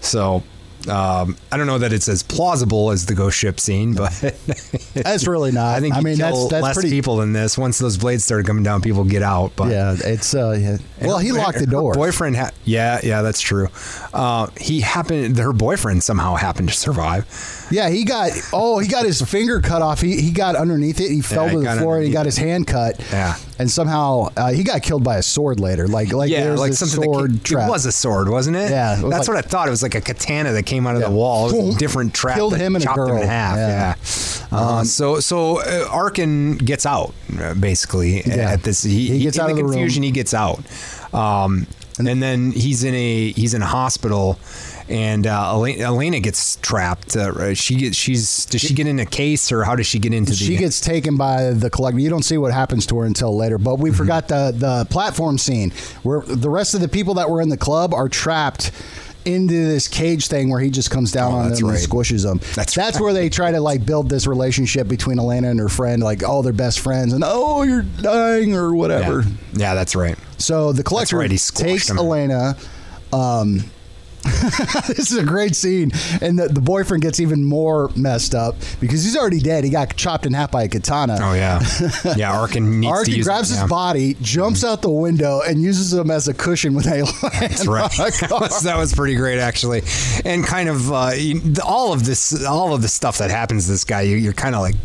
[0.01, 0.43] So
[0.87, 4.11] Um, I don't know that it's as plausible as the ghost ship scene, but
[4.93, 5.75] That's really not.
[5.75, 6.91] I think I mean, that's that's less pretty.
[6.91, 7.57] people than this.
[7.57, 9.53] Once those blades started coming down, people get out.
[9.55, 10.51] But Yeah, it's uh.
[10.51, 10.77] Yeah.
[11.01, 11.93] Well, he locked the her door.
[11.95, 13.69] boyfriend, ha- yeah, yeah, that's true.
[14.13, 15.39] Uh, he happened.
[15.39, 17.25] Her boyfriend somehow happened to survive.
[17.71, 18.31] Yeah, he got.
[18.53, 20.01] Oh, he got his finger cut off.
[20.01, 21.09] He he got underneath it.
[21.09, 22.99] He fell he to the got floor and he got his hand cut.
[23.11, 23.35] Yeah.
[23.57, 25.87] and somehow uh, he got killed by a sword later.
[25.87, 27.67] Like like yeah, there's like this something sword that came, trap.
[27.67, 28.69] It was a sword, wasn't it?
[28.69, 29.67] Yeah, it was that's like- what I thought.
[29.67, 31.09] It was like a katana that came out of Yeah.
[31.09, 31.49] the wall.
[31.49, 32.35] It was a different trap.
[32.35, 33.21] Killed that him and a chopped him girl.
[33.21, 33.55] in half.
[33.57, 33.95] Yeah.
[34.51, 34.57] Yeah.
[34.57, 38.51] Uh, so so uh, Arkin gets out uh, basically Yeah.
[38.51, 38.83] at this.
[38.83, 39.73] He, He gets in out the of the room.
[39.73, 40.03] confusion.
[40.03, 40.59] He gets out,
[41.13, 41.65] um,
[41.97, 44.37] and, then he's in a he's in a hospital.
[44.87, 47.15] And uh, Elena, Elena gets trapped.
[47.15, 47.97] Uh, she gets.
[47.97, 48.45] She's.
[48.45, 50.37] Does she get in a case, or how does she get into the?
[50.37, 51.99] She gets taken by the collector.
[51.99, 53.57] You don't see what happens to her until later.
[53.57, 53.83] But Mm-hmm.
[53.83, 55.71] we forgot the the platform scene
[56.03, 58.71] where the rest of the people that were in the club are trapped
[59.25, 61.79] into this cage thing where he just comes down Oh, on them right.
[61.81, 62.39] and squishes them.
[62.53, 63.03] That's that's right.
[63.03, 66.43] where they try to like build this relationship between Elena and her friend, like oh
[66.43, 69.21] they're best friends, and oh you're dying or whatever.
[69.21, 69.29] Yeah.
[69.53, 70.15] yeah, that's right.
[70.37, 71.89] So the collector right, takes.
[71.89, 72.55] Elena.
[73.11, 73.63] Um,
[74.87, 79.03] this is a great scene, and the, the boyfriend gets even more messed up because
[79.03, 79.63] he's already dead.
[79.63, 81.17] He got chopped in half by a katana.
[81.21, 81.61] Oh yeah,
[82.15, 82.37] yeah.
[82.37, 86.27] Arkin needs to Arkin grabs his body, jumps out the window, and uses him as
[86.27, 87.91] a cushion when they land That's right.
[87.91, 89.83] that, was, that was pretty great, actually,
[90.23, 91.11] and kind of uh,
[91.63, 94.55] all of this, all of the stuff that happens to this guy, you, you're kind
[94.55, 94.75] of like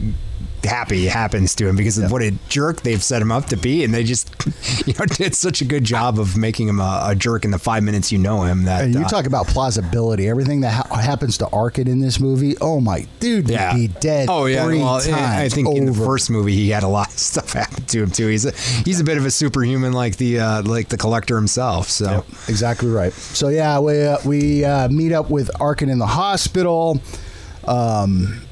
[0.64, 3.84] happy happens to him because of what a jerk they've set him up to be,
[3.84, 4.30] and they just
[4.86, 7.58] you know did such a good job of making him a, a jerk in the
[7.58, 8.64] five minutes you know him.
[8.64, 10.28] That And you uh, talk about plausibility.
[10.28, 13.74] Everything that ha- happens to Arkin in this movie, oh my dude, yeah.
[13.74, 14.28] be dead.
[14.30, 14.64] Oh yeah.
[14.64, 17.52] three well, times I think in the first movie he had a lot of stuff
[17.52, 18.28] happen to him too.
[18.28, 18.52] He's a
[18.84, 21.88] he's a bit of a superhuman like the uh, like the collector himself.
[21.88, 23.12] So Exactly right.
[23.12, 27.00] So yeah, we uh, we uh, meet up with Arkin in the hospital.
[27.66, 28.42] Um,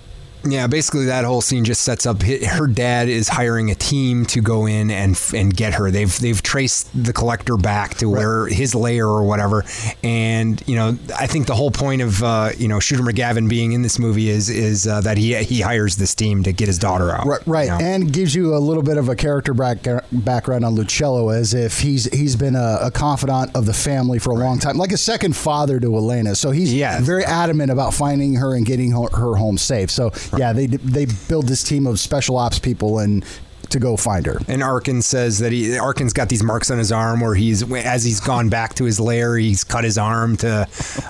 [0.51, 4.41] Yeah, basically that whole scene just sets up her dad is hiring a team to
[4.41, 5.91] go in and and get her.
[5.91, 9.65] They've they've traced the collector back to where his lair or whatever.
[10.03, 13.73] And you know, I think the whole point of uh, you know Shooter McGavin being
[13.73, 16.79] in this movie is is uh, that he he hires this team to get his
[16.79, 17.27] daughter out.
[17.27, 17.79] right, right, you know?
[17.85, 19.79] and gives you a little bit of a character back,
[20.13, 24.31] background on Lucello, as if he's he's been a, a confidant of the family for
[24.31, 26.35] a long time, like a second father to Elena.
[26.35, 27.03] So he's Yes.
[27.03, 29.91] very adamant about finding her and getting her, her home safe.
[29.91, 33.25] So yeah, they they build this team of special ops people and
[33.71, 34.39] to go find her.
[34.49, 38.03] And Arkin says that he Arkin's got these marks on his arm where he's as
[38.03, 40.67] he's gone back to his lair, he's cut his arm to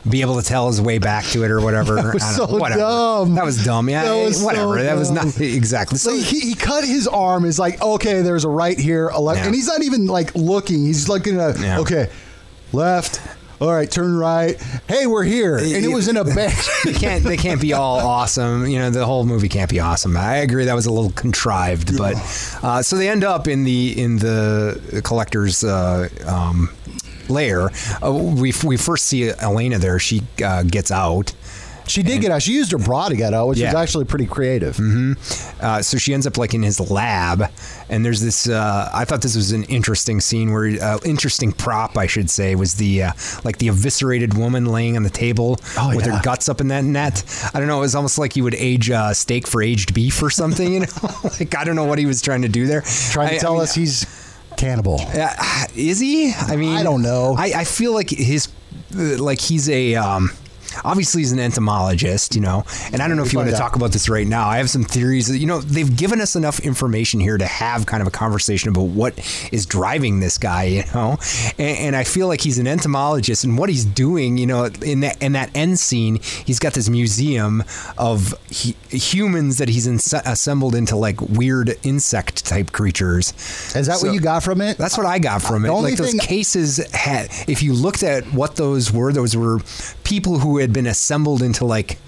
[0.08, 1.94] be able to tell his way back to it or whatever.
[1.96, 2.80] That was so know, whatever.
[2.80, 3.34] dumb.
[3.36, 3.88] That was dumb.
[3.88, 4.82] Yeah, That was eh, so whatever.
[4.82, 5.98] that was not exactly.
[5.98, 7.44] So he, he cut his arm.
[7.44, 9.46] Is like okay, there's a right here, a left, Yeah.
[9.46, 10.84] and he's not even like looking.
[10.84, 11.78] He's looking at Yeah.
[11.78, 12.10] okay,
[12.72, 13.20] left.
[13.60, 14.56] All right, turn right.
[14.86, 16.54] Hey, we're here, and it was in a bed.
[16.84, 18.68] they can't they can't be all awesome.
[18.68, 20.16] You know, the whole movie can't be awesome.
[20.16, 22.14] I agree that was a little contrived, but
[22.62, 26.70] uh, so they end up in the in the collector's uh, um,
[27.28, 27.70] lair.
[28.00, 29.98] Uh, we we first see Elena there.
[29.98, 31.32] She uh, gets out.
[31.88, 32.42] She did get out.
[32.42, 33.72] She used her bra to get out, which Yeah.
[33.72, 34.78] was actually pretty creative.
[35.60, 37.44] Uh, so she ends up like in his lab,
[37.88, 38.48] and there's this.
[38.48, 42.54] Uh, I thought this was an interesting scene where, uh, interesting prop, I should say,
[42.54, 43.12] was the uh,
[43.44, 46.16] like the eviscerated woman laying on the table Oh, with yeah.
[46.16, 47.24] her guts up in that net.
[47.54, 47.78] I don't know.
[47.78, 50.72] It was almost like you would age uh, steak for aged beef or something.
[50.72, 50.86] You know,
[51.40, 52.82] like I don't know what he was trying to do there.
[53.10, 54.06] Trying to I- I tell mean, us he's
[54.56, 55.00] cannibal.
[55.14, 56.32] uh, is he?
[56.36, 57.34] I mean, I don't know.
[57.38, 58.48] I, I feel like his,
[58.96, 59.94] uh, like he's a.
[59.94, 60.30] Um,
[60.84, 63.76] Obviously, he's an entomologist, you know, and I don't know if you want to talk
[63.76, 64.48] about this right now.
[64.48, 65.28] I have some theories.
[65.28, 68.68] That, you know, they've given us enough information here to have kind of a conversation
[68.70, 69.18] about what
[69.52, 71.18] is driving this guy, you know,
[71.58, 75.00] and, and I feel like he's an entomologist, and what he's doing, you know, in
[75.00, 77.64] that in that end scene, he's got this museum
[77.96, 83.32] of he, humans that he's inse- assembled into like weird insect type creatures.
[83.74, 84.78] Is that So- what you got from it?
[84.78, 85.68] That's what I got from it.
[85.68, 89.60] only Like those cases had, if you looked at what those were, those were
[90.04, 91.98] people who had been assembled into like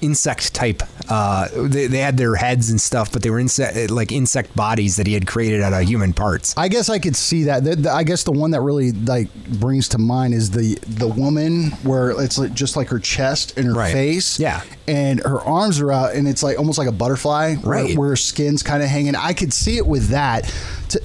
[0.00, 0.82] insect type.
[1.08, 4.96] Uh, they, they had their heads and stuff, but they were insect like insect bodies
[4.96, 6.52] that he had created out of human parts.
[6.58, 7.64] I guess I could see that.
[7.64, 11.08] The, the- I guess the one that really like brings to mind is the the
[11.08, 13.92] woman where it's like, just like her chest and her Right.
[13.92, 14.62] face, Yeah.
[14.86, 17.96] and her arms are out, and it's like almost like a butterfly, where- Right.
[17.96, 19.14] Where, her skin's kind of hanging.
[19.16, 20.52] I could see it with that.
[20.90, 21.00] To,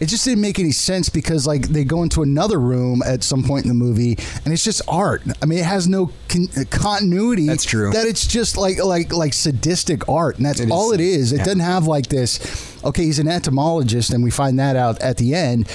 [0.00, 3.42] it just didn't make any sense because like they go into another room at some
[3.42, 5.22] point in the movie, and it's just art.
[5.42, 7.46] I mean, it has no con- uh, continuity.
[7.46, 7.92] That's true.
[7.92, 10.70] That it's just like like like sadistic art, and that's It is.
[10.70, 11.32] all it is.
[11.32, 11.44] It Yeah.
[11.44, 12.38] doesn't have like this.
[12.84, 15.66] Okay, he's an entomologist, and we find that out at the end.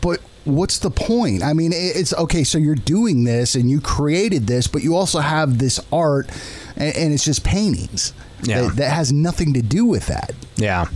[0.00, 1.42] But what's the point?
[1.42, 2.44] I mean, it's okay.
[2.44, 6.28] So you're doing this and you created this, but you also have this art,
[6.76, 8.12] and, and it's just paintings.
[8.42, 8.62] Yeah.
[8.62, 10.32] That, that has nothing to do with that.
[10.56, 10.86] Yeah.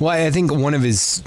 [0.00, 1.22] Well, I think one of his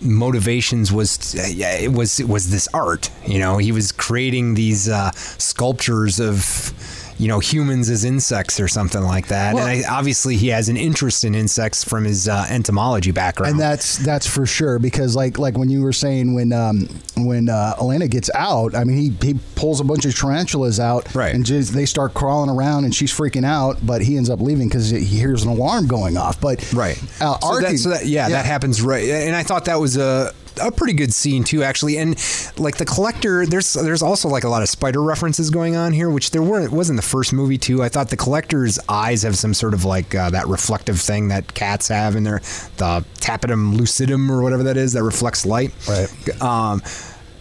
[0.00, 3.10] motivations was it was it was this art.
[3.26, 6.72] You know, he was creating these uh, sculptures of
[7.18, 9.54] you know humans as insects or something like that.
[9.54, 13.52] Well- and I, obviously, he has an interest in insects from his uh, entomology background.
[13.52, 17.48] And that's that's for sure because like like when you were saying when um, when
[17.48, 21.34] uh, Elena gets out, I mean he he pulls a bunch of tarantulas out, Right.
[21.34, 24.68] And just, they start crawling around, and she's freaking out, but he ends up leaving
[24.68, 26.40] because he hears an alarm going off.
[26.40, 26.96] But Right.
[27.20, 29.08] uh, so, that, so that yeah, that happens right.
[29.08, 31.98] And I thought that was a a pretty good scene too, actually.
[31.98, 32.10] And
[32.56, 36.10] like the collector, there's there's also like a lot of spider references going on here,
[36.10, 37.82] which there weren't was in the first movie too.
[37.82, 41.54] I thought the collector's eyes have some sort of like uh, that reflective thing that
[41.54, 42.40] cats have in their
[42.76, 45.72] the tapetum lucidum or whatever that is that reflects light.
[45.88, 46.42] Right.
[46.42, 46.82] Um,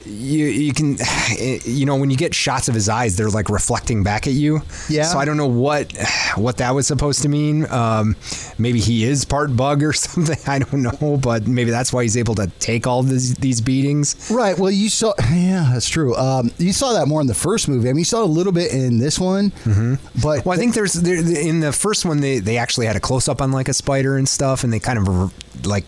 [0.07, 0.97] you you can
[1.65, 4.61] you know when you get shots of his eyes they're like reflecting back at you
[4.89, 5.03] Yeah.
[5.03, 5.91] so i don't know what
[6.35, 8.15] what that was supposed to mean um
[8.57, 12.17] maybe he is part bug or something i don't know but maybe that's why he's
[12.17, 14.57] able to take all these these beatings Right.
[14.57, 15.13] Well, you saw.
[15.31, 16.15] Yeah, that's true.
[16.15, 17.89] Um, you saw that more in the first movie.
[17.89, 19.95] I mean, you saw a little bit in this one, mm-hmm.
[20.21, 22.99] but well i think there's there, in the first one they they actually had a
[22.99, 25.85] close-up on like a spider and stuff and they kind of like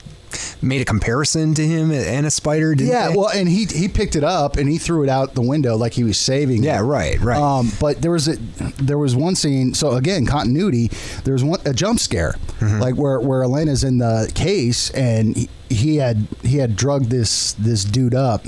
[0.62, 3.10] made a comparison to him and a spider didn't yeah.
[3.10, 3.16] they?
[3.16, 5.94] Well, and he he picked it up and he threw it out the window like
[5.94, 6.64] he was saving.
[6.64, 6.84] yeah it.
[6.84, 8.36] right right Um, but there was a
[8.82, 9.74] there was one scene.
[9.74, 10.90] So again, continuity.
[11.24, 12.80] There was one a jump scare, Mm-hmm.
[12.82, 17.54] like where where Elena's in the case and he, he had he had drugged this
[17.54, 18.46] this dude up.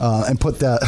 [0.00, 0.78] Uh, and put the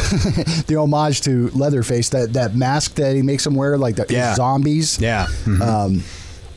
[0.67, 4.35] the homage to Leatherface that that mask that he makes him wear like the Yeah.
[4.35, 5.61] zombies yeah Mhm.
[5.61, 6.03] um,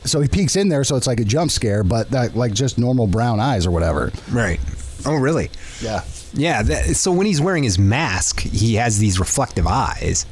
[0.05, 2.77] so he peeks in there, so it's like a jump scare, but that like just
[2.77, 4.11] normal brown eyes or whatever.
[4.31, 4.59] right
[5.05, 5.49] oh really
[5.81, 6.63] Yeah, Yeah.
[6.63, 10.25] That, so when he's wearing his mask, he has these reflective eyes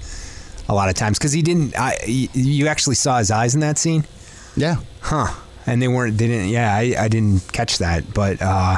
[0.69, 1.77] a lot of times because he didn't.
[1.77, 4.05] I, you actually saw his eyes in that scene,
[4.55, 4.77] yeah.
[5.01, 5.33] huh?
[5.65, 6.17] And they weren't.
[6.17, 6.49] They didn't.
[6.49, 8.41] Yeah, I, I didn't catch that, but.
[8.41, 8.77] uh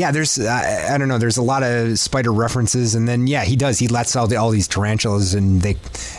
[0.00, 1.18] yeah, there's I, I don't know.
[1.18, 3.78] There's a lot of spider references, and then yeah, he does.
[3.78, 5.76] He lets out all these tarantulas, and they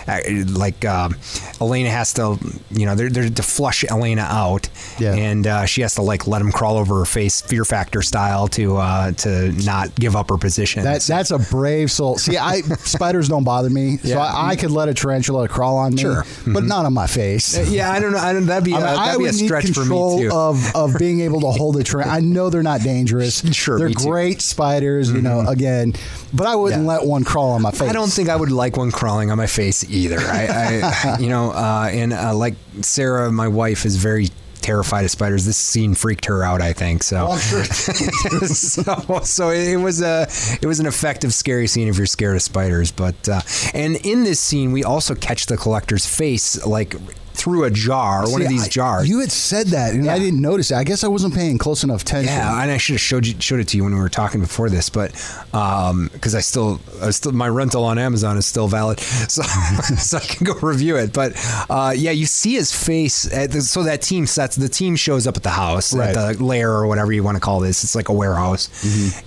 [0.08, 1.15] uh, like um,
[1.60, 2.38] Elena has to,
[2.70, 5.13] you know, they're, they're to flush Elena out, Yeah.
[5.15, 8.48] and uh, she has to like let him crawl over her face, Fear Factor style,
[8.50, 10.84] to uh, to not give up her position.
[10.84, 12.17] That that's a brave soul.
[12.17, 15.96] See, I spiders don't bother me, so I, I could let a tarantula crawl on
[15.96, 16.24] me, Sure.
[16.48, 17.58] but not on my face.
[17.72, 18.17] Yeah, I don't know.
[18.20, 20.24] I don't, that'd be, I, mean, uh, that'd be a would need stretch for me
[20.24, 20.30] too.
[20.32, 22.15] of of being able to hold a tarantula.
[22.17, 23.41] I know they're not dangerous.
[23.62, 23.96] Sure, they're too.
[23.96, 24.10] Mm-hmm.
[24.10, 25.12] great spiders.
[25.12, 25.94] You know, again,
[26.34, 26.88] but I wouldn't Yeah.
[26.88, 27.90] let one crawl on my face.
[27.90, 30.20] I don't think I would like one crawling on my face either.
[30.20, 30.82] I,
[31.14, 34.30] I you know, uh, and uh, like Sarah, my wife, is very
[34.62, 35.44] terrified of spiders.
[35.44, 36.62] This scene freaked her out.
[36.62, 37.30] I think so.
[37.32, 37.64] Oh, sure.
[38.46, 40.28] so, so it was a
[40.62, 42.92] it was an effective scary scene if you're scared of spiders.
[42.92, 43.42] But uh,
[43.74, 46.96] and in this scene, we also catch the collector's face like
[47.41, 49.10] through a jar, or one of these I- jars.
[49.10, 50.75] You had said that, and I didn't notice it.
[50.75, 52.34] I guess I wasn't paying close enough attention.
[52.34, 54.39] Yeah, and I should have showed you showed it to you when we were talking
[54.41, 55.12] before this, but
[55.51, 59.41] because I still, I still my rental on Amazon is still valid, so
[59.97, 61.13] so I can go review it.
[61.13, 61.34] But
[61.69, 63.32] uh, yeah, you see his face.
[63.34, 66.15] At the, so that team sets the team shows up at the house, Right.
[66.15, 67.84] at the lair or whatever you want to call this.
[67.84, 68.69] It's like a warehouse,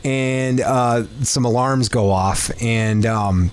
[0.05, 3.05] and uh, some alarms go off, and.
[3.07, 3.51] Um,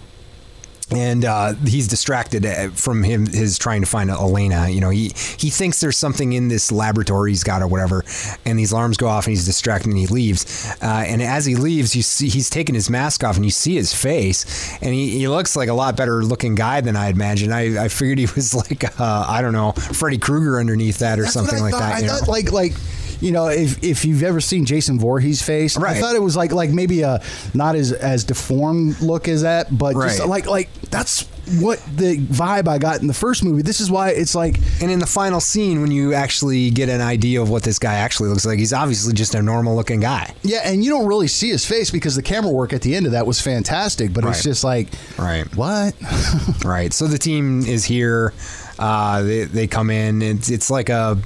[0.91, 4.69] and uh, he's distracted uh, from him his trying to find Elena.
[4.69, 8.03] You know, he he thinks there's something in this laboratory he's got or whatever,
[8.45, 10.69] and these alarms go off and he's distracted and he leaves.
[10.81, 13.75] Uh, and as he leaves, you see he's taking his mask off and you see
[13.75, 17.53] his face, and he, he looks like a lot better looking guy than I imagined.
[17.53, 21.23] I, I figured he was like uh, I don't know Freddy Krueger underneath that or
[21.23, 21.79] That's something like thought.
[21.79, 21.95] that.
[21.95, 22.17] I you know?
[22.17, 22.73] thought like like
[23.21, 26.51] you know if if you've ever seen Jason Voorhees' face, I thought it was like
[26.51, 27.21] like maybe a
[27.53, 31.27] not as as deformed look as that, but just like like that's
[31.59, 33.61] what the vibe I got in the first movie.
[33.61, 37.01] This is why it's like And in the final scene, when you actually get an
[37.01, 40.33] idea of what this guy actually looks like, he's obviously just a normal looking guy.
[40.43, 43.05] yeah, and you don't really see his face because the camera work at the end
[43.05, 45.43] of that was fantastic, but it's just like Right.
[45.55, 45.93] what?
[46.65, 46.93] Right.
[46.93, 48.33] So the team is here.
[48.79, 50.21] Uh, they, they come in.
[50.21, 51.17] It's, it's like a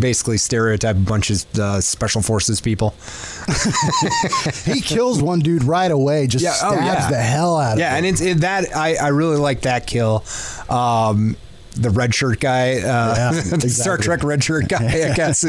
[0.00, 2.94] basically stereotype bunch of uh, special forces people.
[4.64, 7.10] he kills one dude right away, just Yeah, oh, stabs yeah.
[7.10, 7.96] the hell out of Yeah, him.
[7.98, 10.24] and it's it, that I, I really like that kill.
[10.68, 11.36] Um,
[11.74, 13.96] the red shirt guy, uh, Yeah, the Star.
[13.96, 14.84] Trek red shirt guy.
[14.84, 15.40] I guess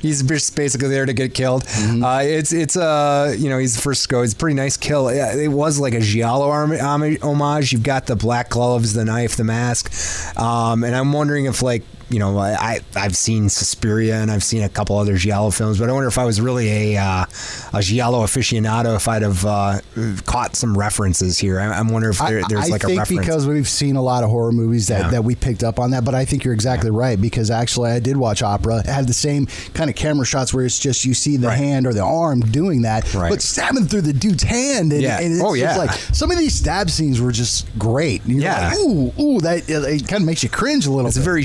[0.00, 1.64] he's just basically there to get killed.
[1.64, 2.04] Mm-hmm.
[2.04, 4.22] Uh, it's it's uh you know he's the first go.
[4.22, 5.08] It's a pretty nice kill.
[5.08, 7.72] It was like a giallo homage.
[7.72, 11.82] You've got the black gloves, the knife, the mask, um, and I'm wondering if like
[12.12, 15.88] you know, I I've seen Suspiria and I've seen a couple other giallo films, but
[15.88, 17.24] I wonder if I was really a uh,
[17.72, 19.80] a giallo aficionado, if I'd have uh,
[20.26, 21.58] caught some references here.
[21.58, 23.20] I, I'm wondering if there, there's I, like I a think reference.
[23.26, 25.10] because we've seen a lot of horror movies that, Yeah.
[25.12, 27.98] that we picked up on that, but I think you're exactly right because actually I
[28.00, 28.80] did watch Opera.
[28.80, 31.58] It had the same kind of camera shots where it's just you see the Right.
[31.58, 33.30] hand or the arm doing that, Right.
[33.30, 34.92] but stabbing through the dude's hand.
[34.92, 35.18] And, Yeah.
[35.20, 35.76] and it's Oh, yeah.
[35.76, 38.22] like some of these stab scenes were just great.
[38.26, 38.68] You're Yeah.
[38.68, 41.24] like, ooh, ooh, that it kind of makes you cringe a little It's a bit.
[41.24, 41.44] very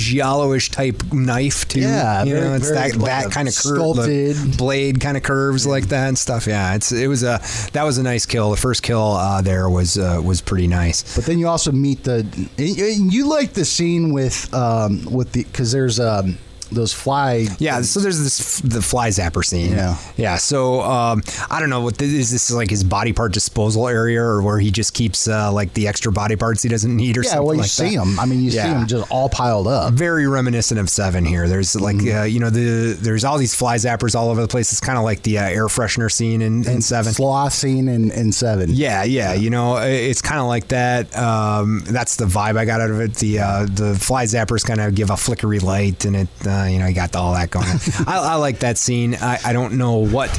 [0.58, 1.82] giallo-ish type knife too.
[1.82, 5.88] Yeah, you very- know, it's that that kind of curved blade kind of curves like
[5.88, 6.48] that and stuff.
[6.48, 7.40] Yeah, it's it was a
[7.74, 8.52] that was a nice kill.
[8.52, 11.16] The first kill uh, there was uh, was pretty nice.
[11.16, 12.26] But then you also meet the.
[12.58, 16.38] You like the scene with um with the because there's um
[16.72, 17.48] those fly.
[17.60, 19.72] Yeah, so there's this the fly zapper scene.
[19.72, 19.98] Yeah.
[20.18, 20.36] yeah.
[20.38, 22.32] So um, I don't know what this, is.
[22.32, 25.88] This like his body part disposal area, or where he just keeps uh, like the
[25.88, 28.06] extra body parts he doesn't need, or Yeah, something well, you like see that.
[28.06, 28.20] them.
[28.20, 28.74] I mean, you see Yeah.
[28.74, 29.94] them just all piled up.
[29.94, 31.48] very reminiscent of Seven here.
[31.48, 32.18] There's like Mm-hmm.
[32.20, 34.72] uh, you know the there's all these fly zappers all over the place.
[34.72, 37.14] It's kind of like the uh, air freshener scene in, in Seven.
[37.14, 38.70] Sloth scene in, in seven.
[38.74, 41.16] Yeah, yeah, you know, it's kind of like that.
[41.18, 43.16] Um, that's the vibe I got out of it.
[43.16, 46.80] The uh, the fly zappers kind of give a flickery light, and it, uh, you
[46.80, 47.66] know, you got all that going.
[47.68, 47.78] on.
[48.08, 49.16] I, I like that scene.
[49.16, 50.30] I, I don't know what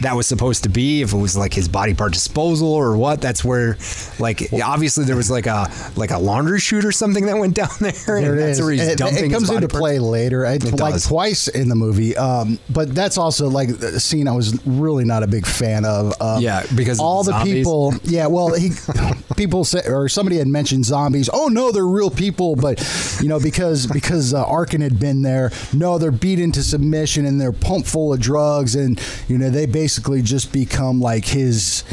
[0.00, 1.02] that was supposed to be.
[1.02, 3.20] If it was like his body part disposal or what.
[3.20, 3.76] That's where,
[4.18, 7.68] like, obviously there was like a like a laundry chute or something that went down
[7.80, 8.62] there, There and it that's is.
[8.62, 9.26] where he's It, dumping.
[9.26, 9.80] it comes his body into parts.
[9.80, 11.06] play later, It like does.
[11.06, 12.16] twice in the movie.
[12.16, 16.12] Um, but that's also like a scene I was really not a big fan of.
[16.20, 17.94] Um, Yeah, because all the people.
[18.04, 18.70] Yeah, well, he
[19.36, 21.28] people say or somebody had mentioned zombies.
[21.32, 22.78] Oh no, they're real people, but
[23.20, 25.50] you know because because uh, Arkin had been there.
[25.72, 29.66] No, they're beat into submission and they're pumped full of drugs, and you know they
[29.66, 31.84] basically just become like his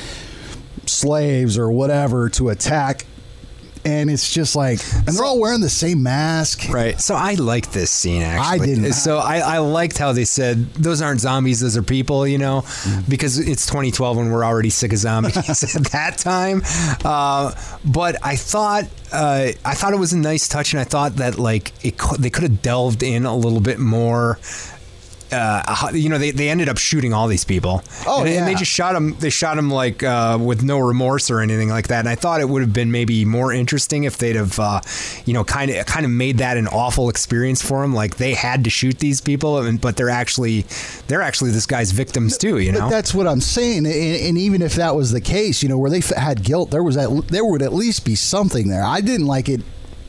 [0.85, 3.05] slaves or whatever to attack.
[3.83, 6.69] And it's just like, and they're all wearing the same mask.
[6.69, 6.99] Right.
[6.99, 8.61] So I liked this scene actually.
[8.61, 8.93] I didn't.
[8.93, 12.61] So I, I liked how they said those aren't zombies, those are people, you know,
[12.61, 13.09] Mm-hmm.
[13.09, 15.35] because it's 2012 and we're already sick of zombies
[15.75, 16.61] at that time.
[17.05, 17.53] Uh,
[17.85, 21.37] but I thought uh, I thought it was a nice touch, and I thought that
[21.37, 24.39] like it they could have delved in a little bit more.
[25.31, 27.83] Uh, you know, they, they ended up shooting all these people.
[28.05, 29.15] Oh, and, and they just shot them.
[29.19, 31.99] They shot them like uh, with no remorse or anything like that.
[31.99, 34.81] And I thought it would have been maybe more interesting if they'd have, uh,
[35.25, 37.93] you know, kind of kind of made that an awful experience for them.
[37.93, 40.65] Like they had to shoot these people, and, but they're actually
[41.07, 42.59] they're actually this guy's victims too.
[42.59, 45.63] You But know, that's what I'm saying, and, and even if that was the case,
[45.63, 48.15] you know, where they f- had guilt, there was at, there would at least be
[48.15, 48.83] something there.
[48.83, 49.61] I didn't like it.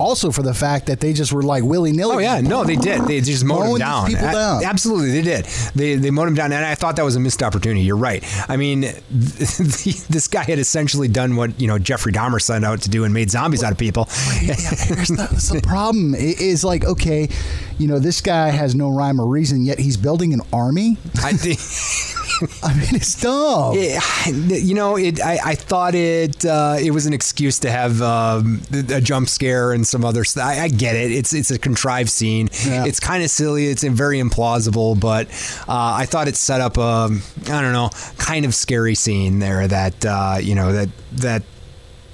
[0.02, 2.16] Also, for the fact that they just were like willy nilly.
[2.16, 3.02] Oh yeah, no, they did.
[3.02, 4.06] They just mowed Mowing these down.
[4.08, 4.64] people down.
[4.64, 5.44] Absolutely, they did.
[5.76, 7.82] They they mowed him down, and I thought that was a missed opportunity.
[7.82, 8.24] You're right.
[8.50, 8.80] I mean,
[9.10, 13.14] this guy had essentially done what you know Jeffrey Dahmer set out to do and
[13.14, 14.08] made zombies out of people.
[14.42, 16.14] Yeah, here's the, the problem.
[16.14, 17.28] It is like, okay,
[17.82, 20.98] you know, this guy has no rhyme or reason, yet he's building an army.
[21.22, 21.58] I think.
[22.62, 23.74] I mean, it's dumb.
[23.76, 25.20] Yeah, you know, it.
[25.20, 26.44] I, I thought it.
[26.44, 30.44] Uh, it was an excuse to have um, a jump scare and some other stuff.
[30.44, 31.10] I, I get it.
[31.10, 32.48] It's it's a contrived scene.
[32.64, 32.86] Yeah.
[32.86, 33.66] It's kind of silly.
[33.66, 35.26] It's very implausible, but
[35.68, 39.66] uh, I thought it set up a I don't know kind of scary scene there.
[39.66, 41.42] That uh, you know that that.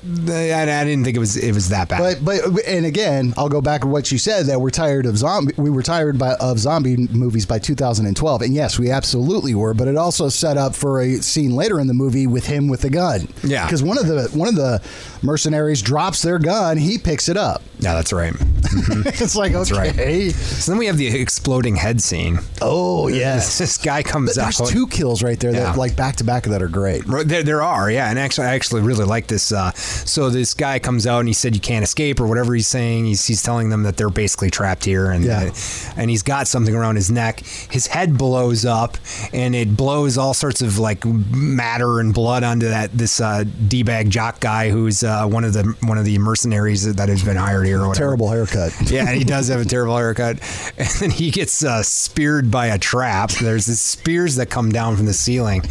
[0.05, 2.25] I, I didn't think it was it was that bad.
[2.25, 5.17] But but and again, I'll go back to what you said that we're tired of
[5.19, 5.55] zombie.
[5.57, 9.75] We were tired by, of zombie movies by 2012, and yes, we absolutely were.
[9.75, 12.83] But it also set up for a scene later in the movie with him with
[12.83, 13.29] the gun.
[13.43, 13.67] Yeah.
[13.67, 14.81] because one of the one of the
[15.23, 17.63] mercenaries drops their gun, he picks it up.
[17.81, 18.35] yeah, that's right.
[19.21, 20.33] it's like okay, right.
[20.35, 22.39] So then we have the exploding head scene.
[22.63, 23.59] oh yes.
[23.69, 24.69] This guy comes There's out.
[24.69, 25.65] two kills right there Yeah.
[25.65, 27.03] that like back to back that are great.
[27.07, 29.53] There, there are, yeah, and actually, I actually really like this.
[29.53, 32.67] Uh, so this guy comes out and he said you can't escape or whatever he's
[32.67, 33.05] saying.
[33.07, 35.51] He's, he's telling them that they're basically trapped here, and Yeah.
[35.53, 37.41] uh, and he's got something around his neck.
[37.71, 38.97] His head blows up,
[39.33, 43.83] and it blows all sorts of like matter and blood onto that this uh, d
[43.83, 47.37] bag jock guy who's uh, one of the one of the mercenaries that has been
[47.37, 47.81] hired here.
[47.83, 48.05] Or whatever.
[48.07, 48.73] Terrible haircut.
[48.91, 50.39] Yeah, he does have a terrible haircut.
[50.79, 53.31] And then he gets uh, speared by a trap.
[53.33, 55.63] There's these spears that come down from the ceiling.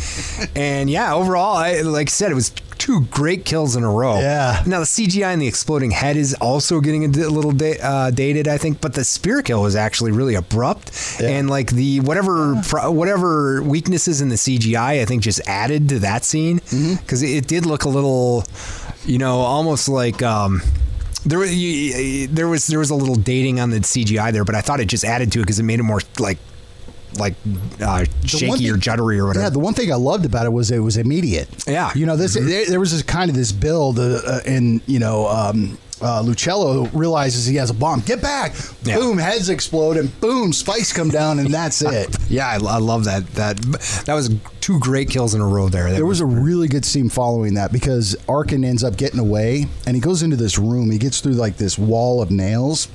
[0.55, 4.19] And yeah, overall, I, like I said, it was two great kills in a row.
[4.19, 4.63] Yeah.
[4.65, 8.47] Now, the CGI and the exploding head is also getting a little da- uh, dated,
[8.47, 11.17] I think, but the spear kill was actually really abrupt.
[11.19, 11.29] Yeah.
[11.29, 15.99] And like the whatever pro- whatever weaknesses in the CGI, I think just added to
[15.99, 16.95] that scene Mm-hmm.
[16.95, 18.43] because it, it did look a little,
[19.05, 20.21] you know, almost like.
[20.21, 20.61] Um,
[21.25, 24.61] there you, there was there was a little dating on the CGI there, but I
[24.61, 26.37] thought it just added to it because it made it more like
[27.19, 27.35] like
[27.81, 29.45] uh, shaky thing- or juddery or whatever.
[29.45, 31.47] Yeah, the one thing I loved about it was it was immediate.
[31.67, 31.91] Yeah.
[31.95, 32.33] you know this.
[32.35, 35.27] There, there was this kind of this build, uh, uh, and you know.
[35.27, 38.01] Um, uh, Lucello realizes he has a bomb.
[38.01, 38.53] Get back!
[38.83, 38.97] Yeah.
[38.97, 39.17] Boom!
[39.17, 40.53] Heads explode, and boom!
[40.53, 42.15] Spikes come down, and that's it.
[42.29, 43.25] yeah, I, I love that.
[43.33, 43.57] That
[44.05, 44.29] that was
[44.61, 45.89] two great kills in a row there.
[45.89, 49.65] That There was a really good scene following that because Arkin ends up getting away
[49.87, 50.91] and he goes into this room.
[50.91, 52.89] He gets through like this wall of nails.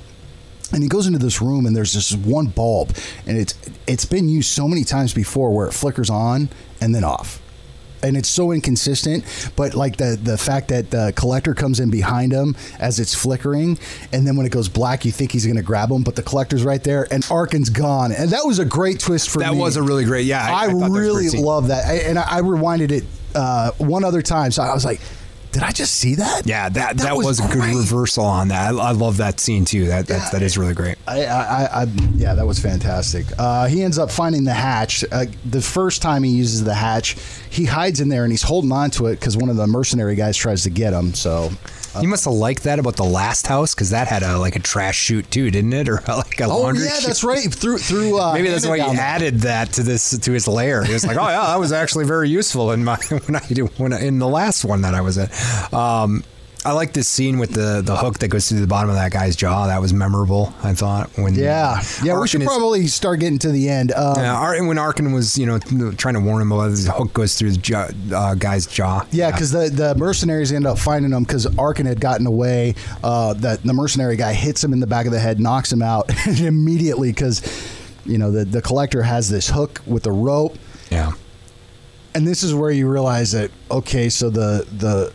[0.72, 2.96] And he goes into this room and there's this one bulb
[3.26, 3.54] and it's
[3.86, 6.48] it's been used so many times before where it flickers on
[6.80, 7.40] and then off.
[8.04, 12.32] And it's so inconsistent, but like the the fact that the collector comes in behind
[12.32, 13.78] him as it's flickering,
[14.12, 16.22] and then when it goes black, you think he's going to grab him, but the
[16.24, 19.44] collector's right there, and Arkin's gone, and that was a great twist for me.
[19.44, 19.60] That me.
[19.60, 22.40] was a really great- yeah, I- I, I really love that, I, and I, I
[22.40, 23.04] rewinded it
[23.36, 25.00] uh, one other time, so I was like,
[25.52, 28.74] "Did I just see that?" yeah, that that, was, a good reversal on that.
[28.74, 29.86] I, I love that scene too.
[29.86, 30.28] That that, Yeah.
[30.32, 30.96] that is really great.
[31.06, 31.86] I, I, I,
[32.16, 33.26] yeah, that was fantastic.
[33.38, 35.04] Uh, he ends up finding the hatch.
[35.12, 37.16] Uh, the first time he uses the hatch,
[37.52, 40.14] he hides in there and he's holding on to it because one of the mercenary
[40.14, 41.12] guys tries to get him.
[41.12, 41.50] So,
[42.00, 44.58] You must have liked that about the last house because that had a like a
[44.58, 45.86] trash chute too, didn't it?
[45.92, 47.06] Or like a oh yeah, chute?
[47.06, 47.52] that's right.
[47.52, 50.82] Through through uh, Maybe that's why he added that to this to his lair.
[50.82, 52.96] He was like, "Oh yeah, that was actually very useful in my
[53.26, 55.28] when I do when I, in the last one that I was in."
[55.76, 56.24] Um,
[56.64, 59.10] I like this scene with the the hook that goes through the bottom of that
[59.10, 59.66] guy's jaw.
[59.66, 60.54] That was memorable.
[60.62, 62.20] I thought when Yeah, yeah.
[62.20, 63.90] we should is- probably start getting to the end.
[63.92, 67.12] Um, Yeah, Ar- when Arkin was, you know, trying to warn him about this hook
[67.14, 69.04] goes through the jaw, uh, guy's jaw.
[69.10, 72.76] Yeah, because the, the mercenaries end up finding him because Arkin had gotten away.
[73.02, 75.82] Uh, that the mercenary guy hits him in the back of the head, knocks him
[75.82, 76.08] out
[76.40, 77.42] immediately because
[78.06, 80.56] you know the the collector has this hook with a rope,
[80.90, 81.12] yeah,
[82.14, 85.12] and this is where you realize that okay, so the the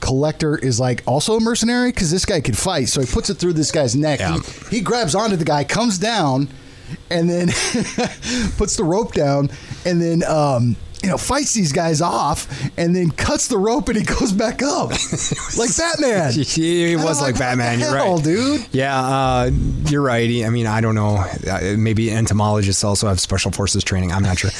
[0.00, 3.34] collector is like also a mercenary because this guy could fight, so he puts it
[3.34, 4.20] through this guy's neck.
[4.20, 4.38] Yeah.
[4.68, 6.48] He, he grabs onto the guy, comes down,
[7.10, 7.48] and then
[8.56, 9.50] puts the rope down,
[9.84, 10.22] and then.
[10.24, 12.46] Um, you know, fights these guys off
[12.76, 14.90] and then cuts the rope and he goes back up
[15.58, 16.32] like Batman.
[16.32, 17.80] he was I'm like Batman.
[17.80, 18.66] You're hell, right, dude.
[18.72, 19.50] Yeah, uh,
[19.86, 20.44] you're right.
[20.44, 21.24] I mean, I don't know.
[21.48, 24.12] Uh, Maybe entomologists also have special forces training.
[24.12, 24.50] I'm not sure.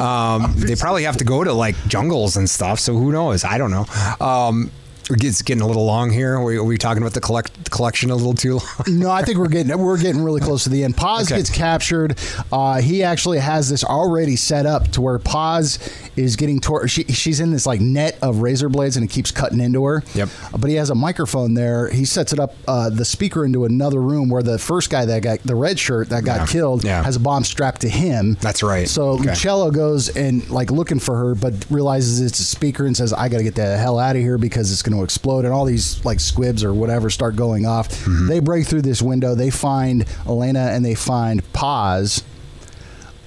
[0.00, 2.78] Um, they probably have to go to like jungles and stuff.
[2.78, 3.44] So who knows?
[3.44, 3.86] I don't know.
[4.20, 4.70] Um,
[5.10, 6.34] it's getting a little long here.
[6.34, 8.62] Are we, are we talking about the collect collection a little too long?
[8.88, 10.96] No, I think we're getting we're getting really close to the end.
[10.96, 11.36] Paz Okay.
[11.38, 12.18] gets captured.
[12.52, 15.78] Uh, he actually has this already set up to where Paz
[16.16, 16.90] is getting toward.
[16.90, 20.02] She, she's in this like net of razor blades, and it keeps cutting into her.
[20.14, 20.28] Yep.
[20.58, 21.88] But he has a microphone there.
[21.90, 25.22] He sets it up uh, the speaker into another room where the first guy that
[25.22, 26.46] got the red shirt that got Yeah.
[26.46, 27.02] killed Yeah.
[27.02, 28.36] has a bomb strapped to him.
[28.40, 28.88] That's right.
[28.88, 29.30] So Okay.
[29.30, 33.28] Lucello goes and like looking for her, but realizes it's a speaker and says, "I
[33.28, 35.64] got to get the hell out of here because it's going to explode." And all
[35.64, 37.88] these like squibs or whatever start going off.
[37.88, 38.28] Mm-hmm.
[38.28, 39.34] They break through this window.
[39.34, 42.22] They find Elena and they find Paz.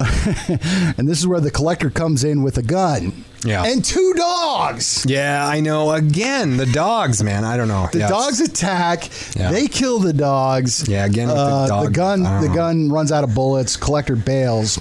[0.00, 3.24] and this is where the collector comes in with a gun.
[3.44, 3.64] Yeah.
[3.64, 5.04] And two dogs.
[5.06, 5.90] Yeah, I know.
[5.92, 7.44] Again, the dogs, man.
[7.44, 7.88] I don't know.
[7.92, 9.10] The Yeah, dogs attack.
[9.36, 9.50] Yeah.
[9.50, 10.88] They kill the dogs.
[10.88, 12.22] Yeah, again with the Uh, dog- gun.
[12.22, 12.54] The know.
[12.54, 13.76] gun runs out of bullets.
[13.76, 14.80] Collector bails.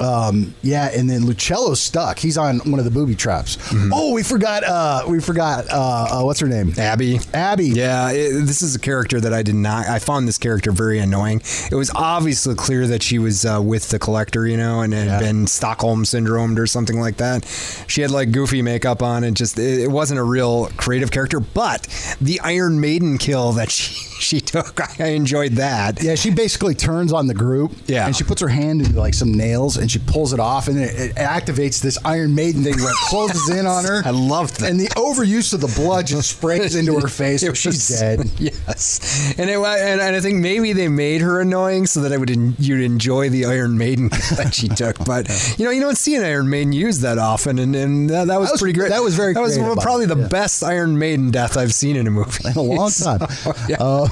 [0.00, 2.18] Um, yeah, and then Lucello's stuck.
[2.18, 3.56] He's on one of the booby traps.
[3.56, 3.92] Mm-hmm.
[3.94, 4.62] Oh, we forgot.
[4.64, 5.66] Uh, we forgot.
[5.70, 6.72] Uh, uh, what's her name?
[6.78, 7.20] Abby.
[7.32, 7.66] Abby.
[7.68, 9.86] Yeah, it, this is a character that I did not.
[9.86, 11.40] I found this character very annoying.
[11.70, 15.06] It was obviously clear that she was uh, with the collector, you know, and had
[15.06, 15.18] Yeah.
[15.18, 17.44] been Stockholm syndromed or something like that.
[17.88, 21.40] She had like goofy makeup on, and just it, it wasn't a real creative character.
[21.40, 21.82] But
[22.20, 26.02] the Iron Maiden kill that she she took, I enjoyed that.
[26.02, 27.72] Yeah, she basically turns on the group.
[27.86, 28.06] Yeah.
[28.06, 30.80] and she puts her hand into like some nails and she pulls it off, and
[30.80, 34.02] it, it activates this Iron Maiden thing where it closes in on her.
[34.04, 34.68] I loved that.
[34.70, 37.42] And the overuse of the blood just sprays into her face.
[37.46, 38.28] It so she's dead.
[38.40, 42.16] Yes, and it and, and I think maybe they made her annoying so that I
[42.16, 44.98] would en- you'd enjoy the Iron Maiden that she took.
[45.04, 48.26] But you know, you don't see an Iron Maiden used that often, and, and that,
[48.26, 48.90] that was That was- pretty great.
[48.90, 50.28] that was very That was by probably them, the yeah.
[50.28, 53.20] best Iron Maiden death I've seen in a movie In a long time.
[53.30, 54.08] So, yeah.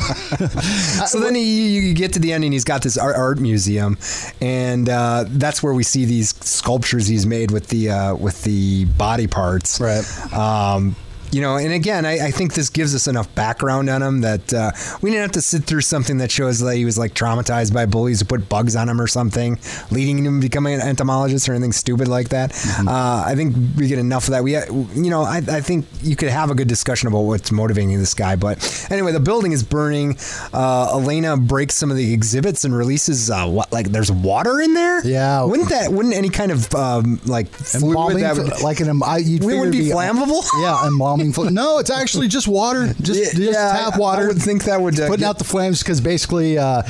[1.07, 3.99] so then he, you get to the end, and he's got this art, art museum,
[4.41, 8.85] and uh, that's where we see these sculptures he's made with the uh, with the
[8.85, 9.81] body parts.
[9.81, 10.05] Right.
[10.33, 10.95] Um,
[11.35, 14.55] you know, and again, I, I think this gives us enough background on him that
[14.55, 14.71] uh,
[15.03, 17.87] we didn't have to sit through something that shows that he was like traumatized by
[17.87, 19.59] bullies who put bugs on him or something,
[19.91, 22.53] leading him to becoming an entomologist or anything stupid like that.
[22.53, 22.87] Mm-hmm.
[22.87, 24.45] Uh, I think we get enough of that.
[24.45, 24.65] We, uh,
[24.95, 28.15] you know, I, I think you could have a good discussion about what's motivating this
[28.15, 28.37] guy.
[28.37, 30.17] But anyway, the building is burning.
[30.53, 34.75] Uh, Elena breaks some of the exhibits and releases uh, what, like there's water in
[34.75, 35.05] there.
[35.05, 35.43] Yeah.
[35.43, 35.91] wouldn't that?
[35.91, 39.55] Wouldn't any kind of um, like fluid that would, like an I, you'd it would
[39.55, 40.45] it'd be flammable?
[40.61, 41.24] Yeah, embalming.
[41.33, 42.95] Fl- no, it's actually just water.
[43.01, 44.25] Just, Yeah, just tap water.
[44.25, 46.83] I would think that would, uh, putting out the flames because basically, uh,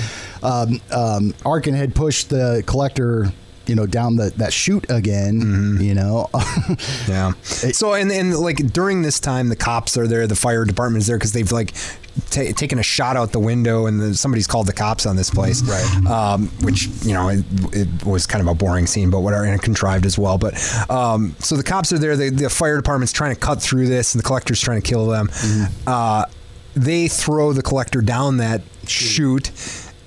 [0.43, 3.33] um, um, Arkin had pushed the collector
[3.67, 5.41] you know, down the that chute again.
[5.41, 5.83] Mm-hmm.
[5.83, 6.29] You know,
[7.09, 7.33] Yeah.
[7.43, 11.07] So and and like during this time, the cops are there, the fire department is
[11.07, 11.73] there because they've like
[12.31, 15.31] ta taken a shot out the window, and the, somebody's called the cops on this
[15.31, 16.07] place, Right.
[16.07, 19.61] Um, which you know it, it was kind of a boring scene, but whatever, and
[19.63, 20.39] contrived as well.
[20.39, 20.55] But
[20.91, 22.17] um, so the cops are there.
[22.17, 25.07] The, the fire department's trying to cut through this, and the collector's trying to kill
[25.07, 25.29] them.
[25.87, 26.27] Uh,
[26.75, 29.51] they throw the collector down that chute.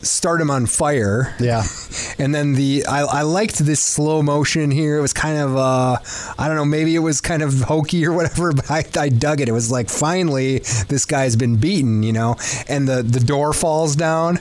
[0.09, 1.35] Start him on fire.
[1.39, 1.63] Yeah.
[2.19, 4.97] And then the I, I liked this slow motion here.
[4.97, 5.97] It was kind of uh
[6.37, 9.39] I don't know, maybe it was kind of hokey or whatever, but I, I dug
[9.39, 9.47] it.
[9.49, 12.35] It was like finally this guy's been beaten, you know.
[12.67, 14.35] And the the door falls down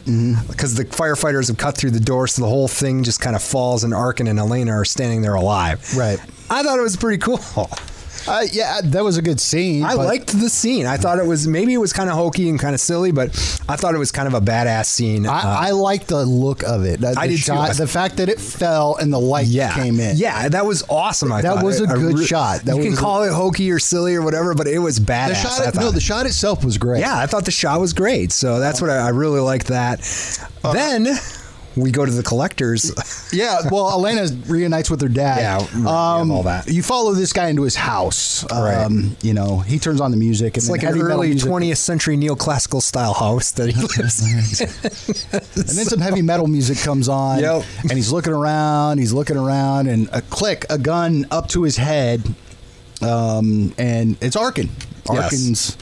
[0.48, 3.42] because the firefighters have cut through the door, so the whole thing just kind of
[3.42, 5.94] falls, and Arkin and Elena are standing there alive.
[5.96, 6.18] Right.
[6.48, 7.40] I thought it was pretty cool.
[8.28, 9.84] uh, yeah, that was a good scene.
[9.84, 10.86] I but- liked the scene.
[10.86, 13.28] I thought it was maybe it was kind of hokey and kind of silly, but
[13.68, 15.26] I thought it was kind of a badass scene.
[15.26, 17.00] Uh, I, I like the look of it.
[17.00, 17.42] The, I the did too.
[17.42, 20.16] shot, I- The fact that it fell and the light yeah, came in.
[20.16, 21.30] Yeah, that was awesome.
[21.32, 21.64] I That thought.
[21.64, 22.62] was a good re- shot.
[22.62, 24.98] That you can was a- call it hokey or silly or whatever, but it was
[24.98, 25.42] badass.
[25.42, 27.00] The I shot, no, the shot itself was great.
[27.00, 28.32] yeah, I thought the shot was great.
[28.32, 29.66] So that's what I, I really liked.
[29.68, 30.00] That.
[30.64, 31.06] Uh, then
[31.76, 32.92] we go to the collectors.
[33.32, 35.38] Yeah, well, Elena reunites with her dad.
[35.38, 36.68] Yeah, yeah, all that.
[36.68, 38.44] You follow this guy into his house.
[38.50, 38.74] Right.
[38.76, 40.56] Um, you know, he turns on the music.
[40.56, 44.68] It's like an early 20th century neoclassical style house that he lives in.
[45.56, 47.40] And then some heavy metal music comes on.
[47.40, 47.64] Yep.
[47.82, 48.98] And he's looking around.
[48.98, 52.22] He's looking around, and a click, a gun up to his head.
[53.02, 54.70] Um, and it's Arkin.
[55.12, 55.76] Yes.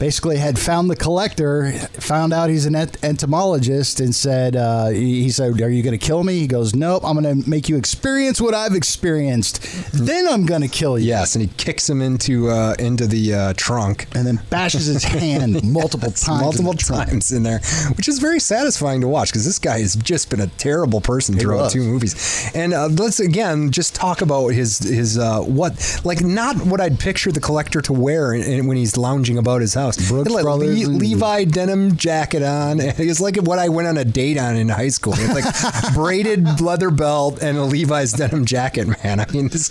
[0.00, 1.70] Basically had found the collector,
[2.00, 5.96] found out he's an ent- entomologist, and said, uh, he, he said, Are you going
[5.96, 6.38] to kill me?
[6.38, 9.60] He goes, Nope, I'm going to make you experience what I've experienced.
[9.92, 11.06] then I'm going to kill you.
[11.06, 14.06] Yes, and he kicks him into uh, into the uh, trunk.
[14.16, 16.58] And then bashes his hand multiple times.
[16.58, 17.10] in multiple trunk.
[17.10, 17.60] times in there,
[17.98, 21.38] which is very satisfying to watch because this guy has just been a terrible person
[21.38, 21.72] throughout was.
[21.74, 22.50] two movies.
[22.54, 26.98] And uh, let's again just talk about his his uh, what like not what I'd
[26.98, 29.89] picture the collector to wear in, in- when he's lounging about his house.
[29.96, 32.80] Brooks had, like, and- Levi denim jacket on.
[33.10, 35.14] It's like what I went on a date on in high school.
[35.16, 38.88] It's like braided leather belt and a Levi's denim jacket.
[39.02, 39.66] Man, I mean, this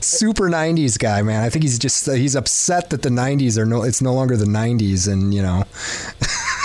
[0.00, 1.42] super '90s guy, man.
[1.42, 3.82] I think he's just he's upset that the '90s are no.
[3.82, 5.64] It's no longer the '90s, and you know.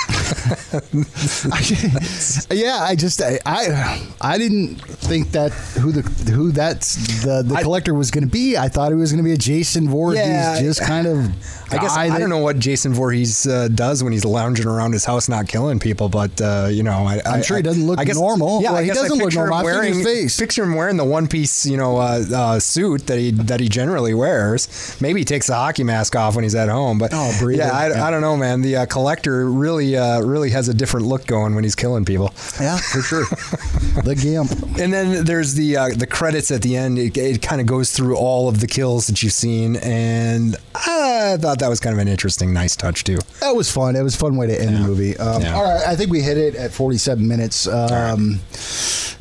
[2.51, 6.01] yeah, I just I, I I didn't think that who the
[6.31, 8.57] who that's the the I- collector was going to be.
[8.57, 11.31] I thought he was going to be a Jason Voorhees, Yeah, just kind of.
[11.71, 14.93] I guess guy I don't know what Jason Voorhees uh, does when he's lounging around
[14.93, 16.09] his house, not killing people.
[16.09, 18.61] But uh, you know, I, I'm I- sure he doesn't look I guess, normal.
[18.61, 19.67] Yeah, Well, I he doesn't look picture him normal.
[19.67, 20.39] His wearing face.
[20.39, 23.69] picture him wearing the one piece, you know, uh, uh, suit that he that he
[23.69, 24.97] generally wears.
[25.01, 26.97] Maybe he takes the hockey mask off when he's at home.
[26.97, 27.65] But Oh, breathing.
[27.67, 28.05] yeah, I, Yeah.
[28.07, 28.61] I don't know, man.
[28.61, 32.33] The uh, collector really uh, really has a different look going when he's killing people.
[32.59, 33.25] Yeah, for sure.
[34.03, 34.51] the gimp.
[34.79, 36.97] And then there's the uh, the credits at the end.
[36.97, 41.37] It, it kind of goes through all of the kills that you've seen, and I
[41.39, 43.17] thought that was kind of an interesting, nice touch too.
[43.41, 43.95] That was fun.
[43.95, 45.17] It was a fun way to end the movie.
[45.17, 45.55] Um, Yeah.
[45.55, 47.67] All right, I think we hit it at 47 minutes.
[47.67, 48.39] Um,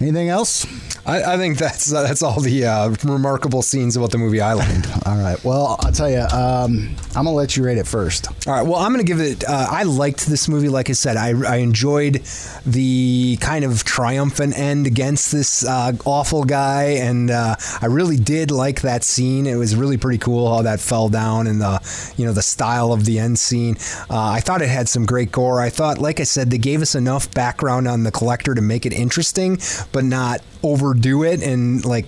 [0.01, 0.65] Anything else?
[1.07, 4.53] I, I think that's uh, that's all the uh, remarkable scenes about the movie I
[4.53, 4.87] liked.
[5.07, 5.43] All right.
[5.43, 6.21] Well, I'll tell you.
[6.21, 8.29] Um, I'm gonna let you rate it first.
[8.47, 8.63] All right.
[8.63, 9.43] Well, I'm going to give it.
[9.49, 10.69] Uh, I liked this movie.
[10.69, 12.23] Like I said, I, I enjoyed
[12.65, 18.53] the kind of triumphant end against this uh, awful guy, and uh, I really did
[18.53, 19.47] like that scene.
[19.49, 21.81] It was really pretty cool how that fell down and the
[22.17, 23.77] you know the style of the end scene.
[24.11, 25.61] Uh, I thought it had some great gore.
[25.61, 28.87] I thought, like I said, they gave us enough background on the collector to make
[28.87, 29.59] it interesting,
[29.93, 32.07] but not overdo it and like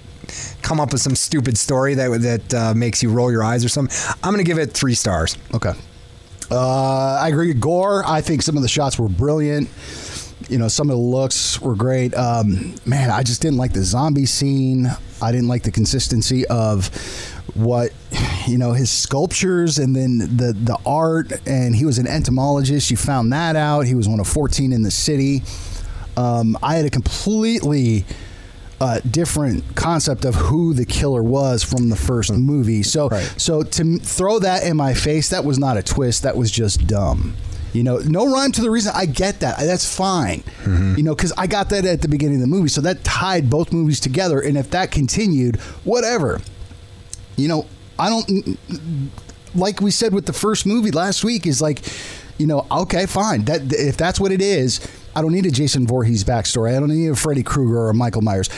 [0.62, 3.68] come up with some stupid story that that uh, makes you roll your eyes or
[3.68, 3.96] something.
[4.22, 5.36] I'm to give it three stars.
[5.54, 5.72] Okay.
[6.50, 7.48] Uh, I agree.
[7.48, 8.02] With gore.
[8.04, 9.68] I think some of the shots were brilliant.
[10.48, 12.14] You know, some of the looks were great.
[12.14, 14.88] Um, man, I just didn't like the zombie scene.
[15.22, 16.90] I didn't like the consistency of
[17.54, 17.90] what
[18.46, 21.32] you know his sculptures and then the the art.
[21.46, 22.90] And he was an entomologist.
[22.90, 23.82] You found that out.
[23.82, 25.42] He was one of fourteen in the city.
[26.16, 28.04] Um, I had a completely
[28.80, 32.82] uh, different concept of who the killer was from the first movie.
[32.82, 33.32] So, Right.
[33.36, 36.22] so to throw that in my face, that was not a twist.
[36.22, 37.34] That was just dumb.
[37.72, 38.92] You know, no rhyme to the reason.
[38.96, 39.58] I get that.
[39.60, 40.42] That's fine.
[40.66, 43.48] You know, because I got that at the beginning of the movie, so that tied
[43.48, 44.40] both movies together.
[44.40, 46.40] And if that continued, whatever.
[47.40, 47.66] You know,
[47.98, 48.58] I don't
[49.54, 51.80] like we said with the first movie last week is like,
[52.38, 53.44] you know, okay, fine.
[53.44, 54.80] That if that's what it is,
[55.14, 56.76] I don't need a Jason Voorhees backstory.
[56.76, 58.48] I don't need a Freddy Krueger or a Michael Myers.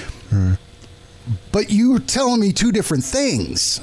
[1.51, 3.81] But you're telling me two different things.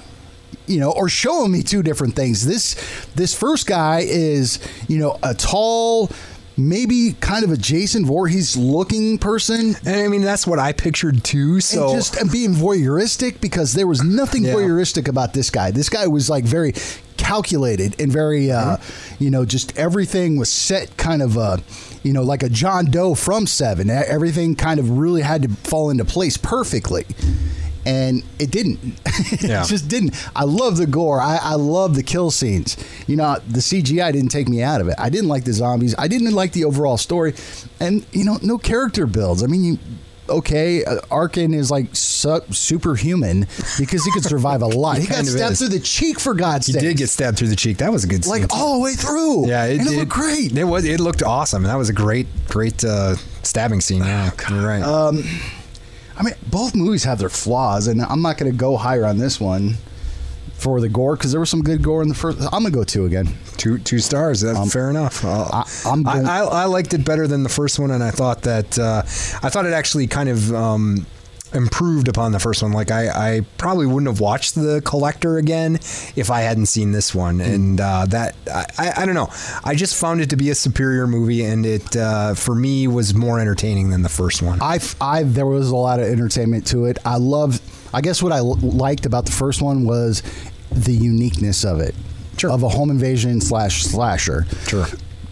[0.68, 2.45] You know, or showing me two different things.
[2.45, 2.76] This
[3.16, 6.12] this first guy is, you know, a tall
[6.68, 9.76] maybe kind of a Jason Voorhees looking person.
[9.86, 11.62] And I mean, that's what I pictured too.
[11.62, 14.53] So and just and being voyeuristic because there was nothing Yeah.
[14.53, 15.72] voyeuristic about this guy.
[15.72, 16.74] This guy was like very
[17.18, 19.24] calculated and very, uh, Mm-hmm.
[19.24, 21.57] you know, just everything was set kind of, uh,
[22.03, 23.89] you know, like a John Doe from Seven.
[23.89, 27.05] Everything kind of really had to fall into place perfectly.
[27.86, 28.80] And it didn't.
[29.41, 29.63] Yeah.
[29.63, 30.15] it just didn't.
[30.36, 31.21] I love the gore.
[31.21, 32.77] I, I love the kill scenes.
[33.07, 34.95] You know, the CGI didn't take me out of it.
[34.97, 35.93] I didn't like the zombies.
[35.97, 37.34] I didn't like the overall story.
[37.80, 39.43] And, you know, no character builds.
[39.43, 39.77] I mean, you
[40.30, 43.41] okay, uh, Arkin is like su- superhuman
[43.77, 44.97] because he could survive a lot.
[44.99, 45.59] he got stabbed is.
[45.59, 46.75] through the cheek for God's sake.
[46.75, 47.77] he did get stabbed through the cheek.
[47.77, 48.41] That was a good scene.
[48.41, 49.47] like all the way through.
[49.47, 50.57] Yeah, it, and it, it looked great.
[50.57, 50.86] It was.
[50.86, 51.63] It looked awesome.
[51.63, 54.03] And that was a great, great uh, stabbing scene.
[54.03, 54.84] Yeah, you're right.
[56.20, 59.17] I mean, both movies have their flaws, and I'm not going to go higher on
[59.17, 59.76] this one
[60.53, 62.38] for the gore because there was some good gore in the first.
[62.41, 63.30] I'm gonna go two again.
[63.55, 64.41] two two stars.
[64.41, 65.24] That's fair enough.
[65.24, 68.11] Uh, I- I'm I, I, I liked it better than the first one, and I
[68.11, 69.03] thought that uh,
[69.41, 70.53] I thought it actually kind of.
[70.53, 71.05] Um,
[71.54, 75.76] improved upon the first one like I, I probably wouldn't have watched the collector again
[76.16, 79.30] if i hadn't seen this one and uh, that I, I, I don't know
[79.64, 83.14] i just found it to be a superior movie and it uh, for me was
[83.16, 86.86] more entertaining than the first one I, I, there was a lot of entertainment to
[86.86, 86.97] it.
[87.06, 87.60] I love.
[87.93, 90.22] I guess what I l- liked about the first one was
[90.72, 91.95] the uniqueness of it,
[92.38, 92.52] Sure.
[92.52, 94.45] of a home invasion slash slasher.
[94.68, 94.86] Sure.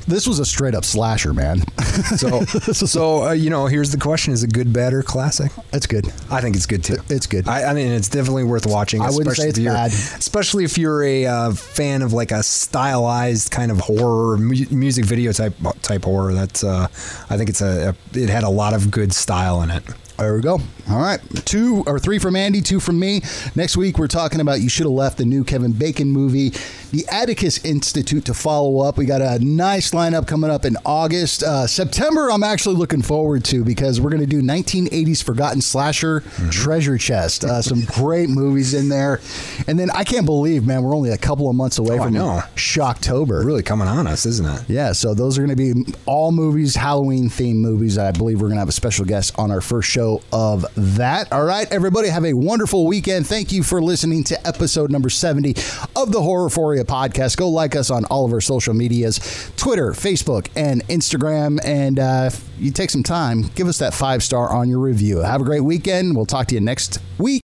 [0.08, 1.62] This was a straight up slasher, man.
[2.18, 5.86] so so uh, you know here's the question is it good bad or classic It's
[5.86, 6.08] good.
[6.32, 6.98] I think it's good too.
[7.10, 7.48] It's good.
[7.48, 9.02] I, I mean, it's definitely worth watching.
[9.02, 9.92] I wouldn't say especially it's if you're- bad.
[9.92, 15.04] Especially if you're a uh, fan of like a stylized kind of horror, mu- music
[15.06, 16.34] video type type horror.
[16.34, 16.88] That's uh,
[17.30, 19.84] I think it's a, a it had a lot of good style in it.
[20.18, 20.60] There we go.
[20.90, 21.20] All right.
[21.46, 23.22] Two or three from Andy, two from me.
[23.56, 26.50] Next week, we're talking about You Should Have Left, the new Kevin Bacon movie,
[26.92, 28.98] the Atticus Institute to follow up.
[28.98, 31.44] We got a nice lineup coming up in August.
[31.44, 36.22] Uh, September, I'm actually looking forward to because we're going to do 1980s Forgotten Slasher
[36.50, 37.46] Treasure Chest.
[37.46, 39.22] Uh, some great movies in there.
[39.68, 42.14] And then I can't believe, man, we're only a couple of months away Oh, from.
[42.56, 43.46] Shocktober.
[43.46, 44.70] Really coming on us, isn't it?
[44.70, 48.00] Yeah, so those are going to be all movies, Halloween themed movies.
[48.00, 51.32] I believe we're going to have a special guest on our first show of that.
[51.32, 53.28] All right, everybody, have a wonderful weekend.
[53.28, 55.52] Thank you for listening to episode number 70
[55.96, 57.38] of the Horrorphoria podcast.
[57.38, 61.60] Go like us on all of our social medias Twitter, Facebook, and Instagram.
[61.64, 65.20] And uh, if you take some time, give us that five star on your review.
[65.20, 66.16] Have a great weekend.
[66.16, 67.36] We'll talk to you next week.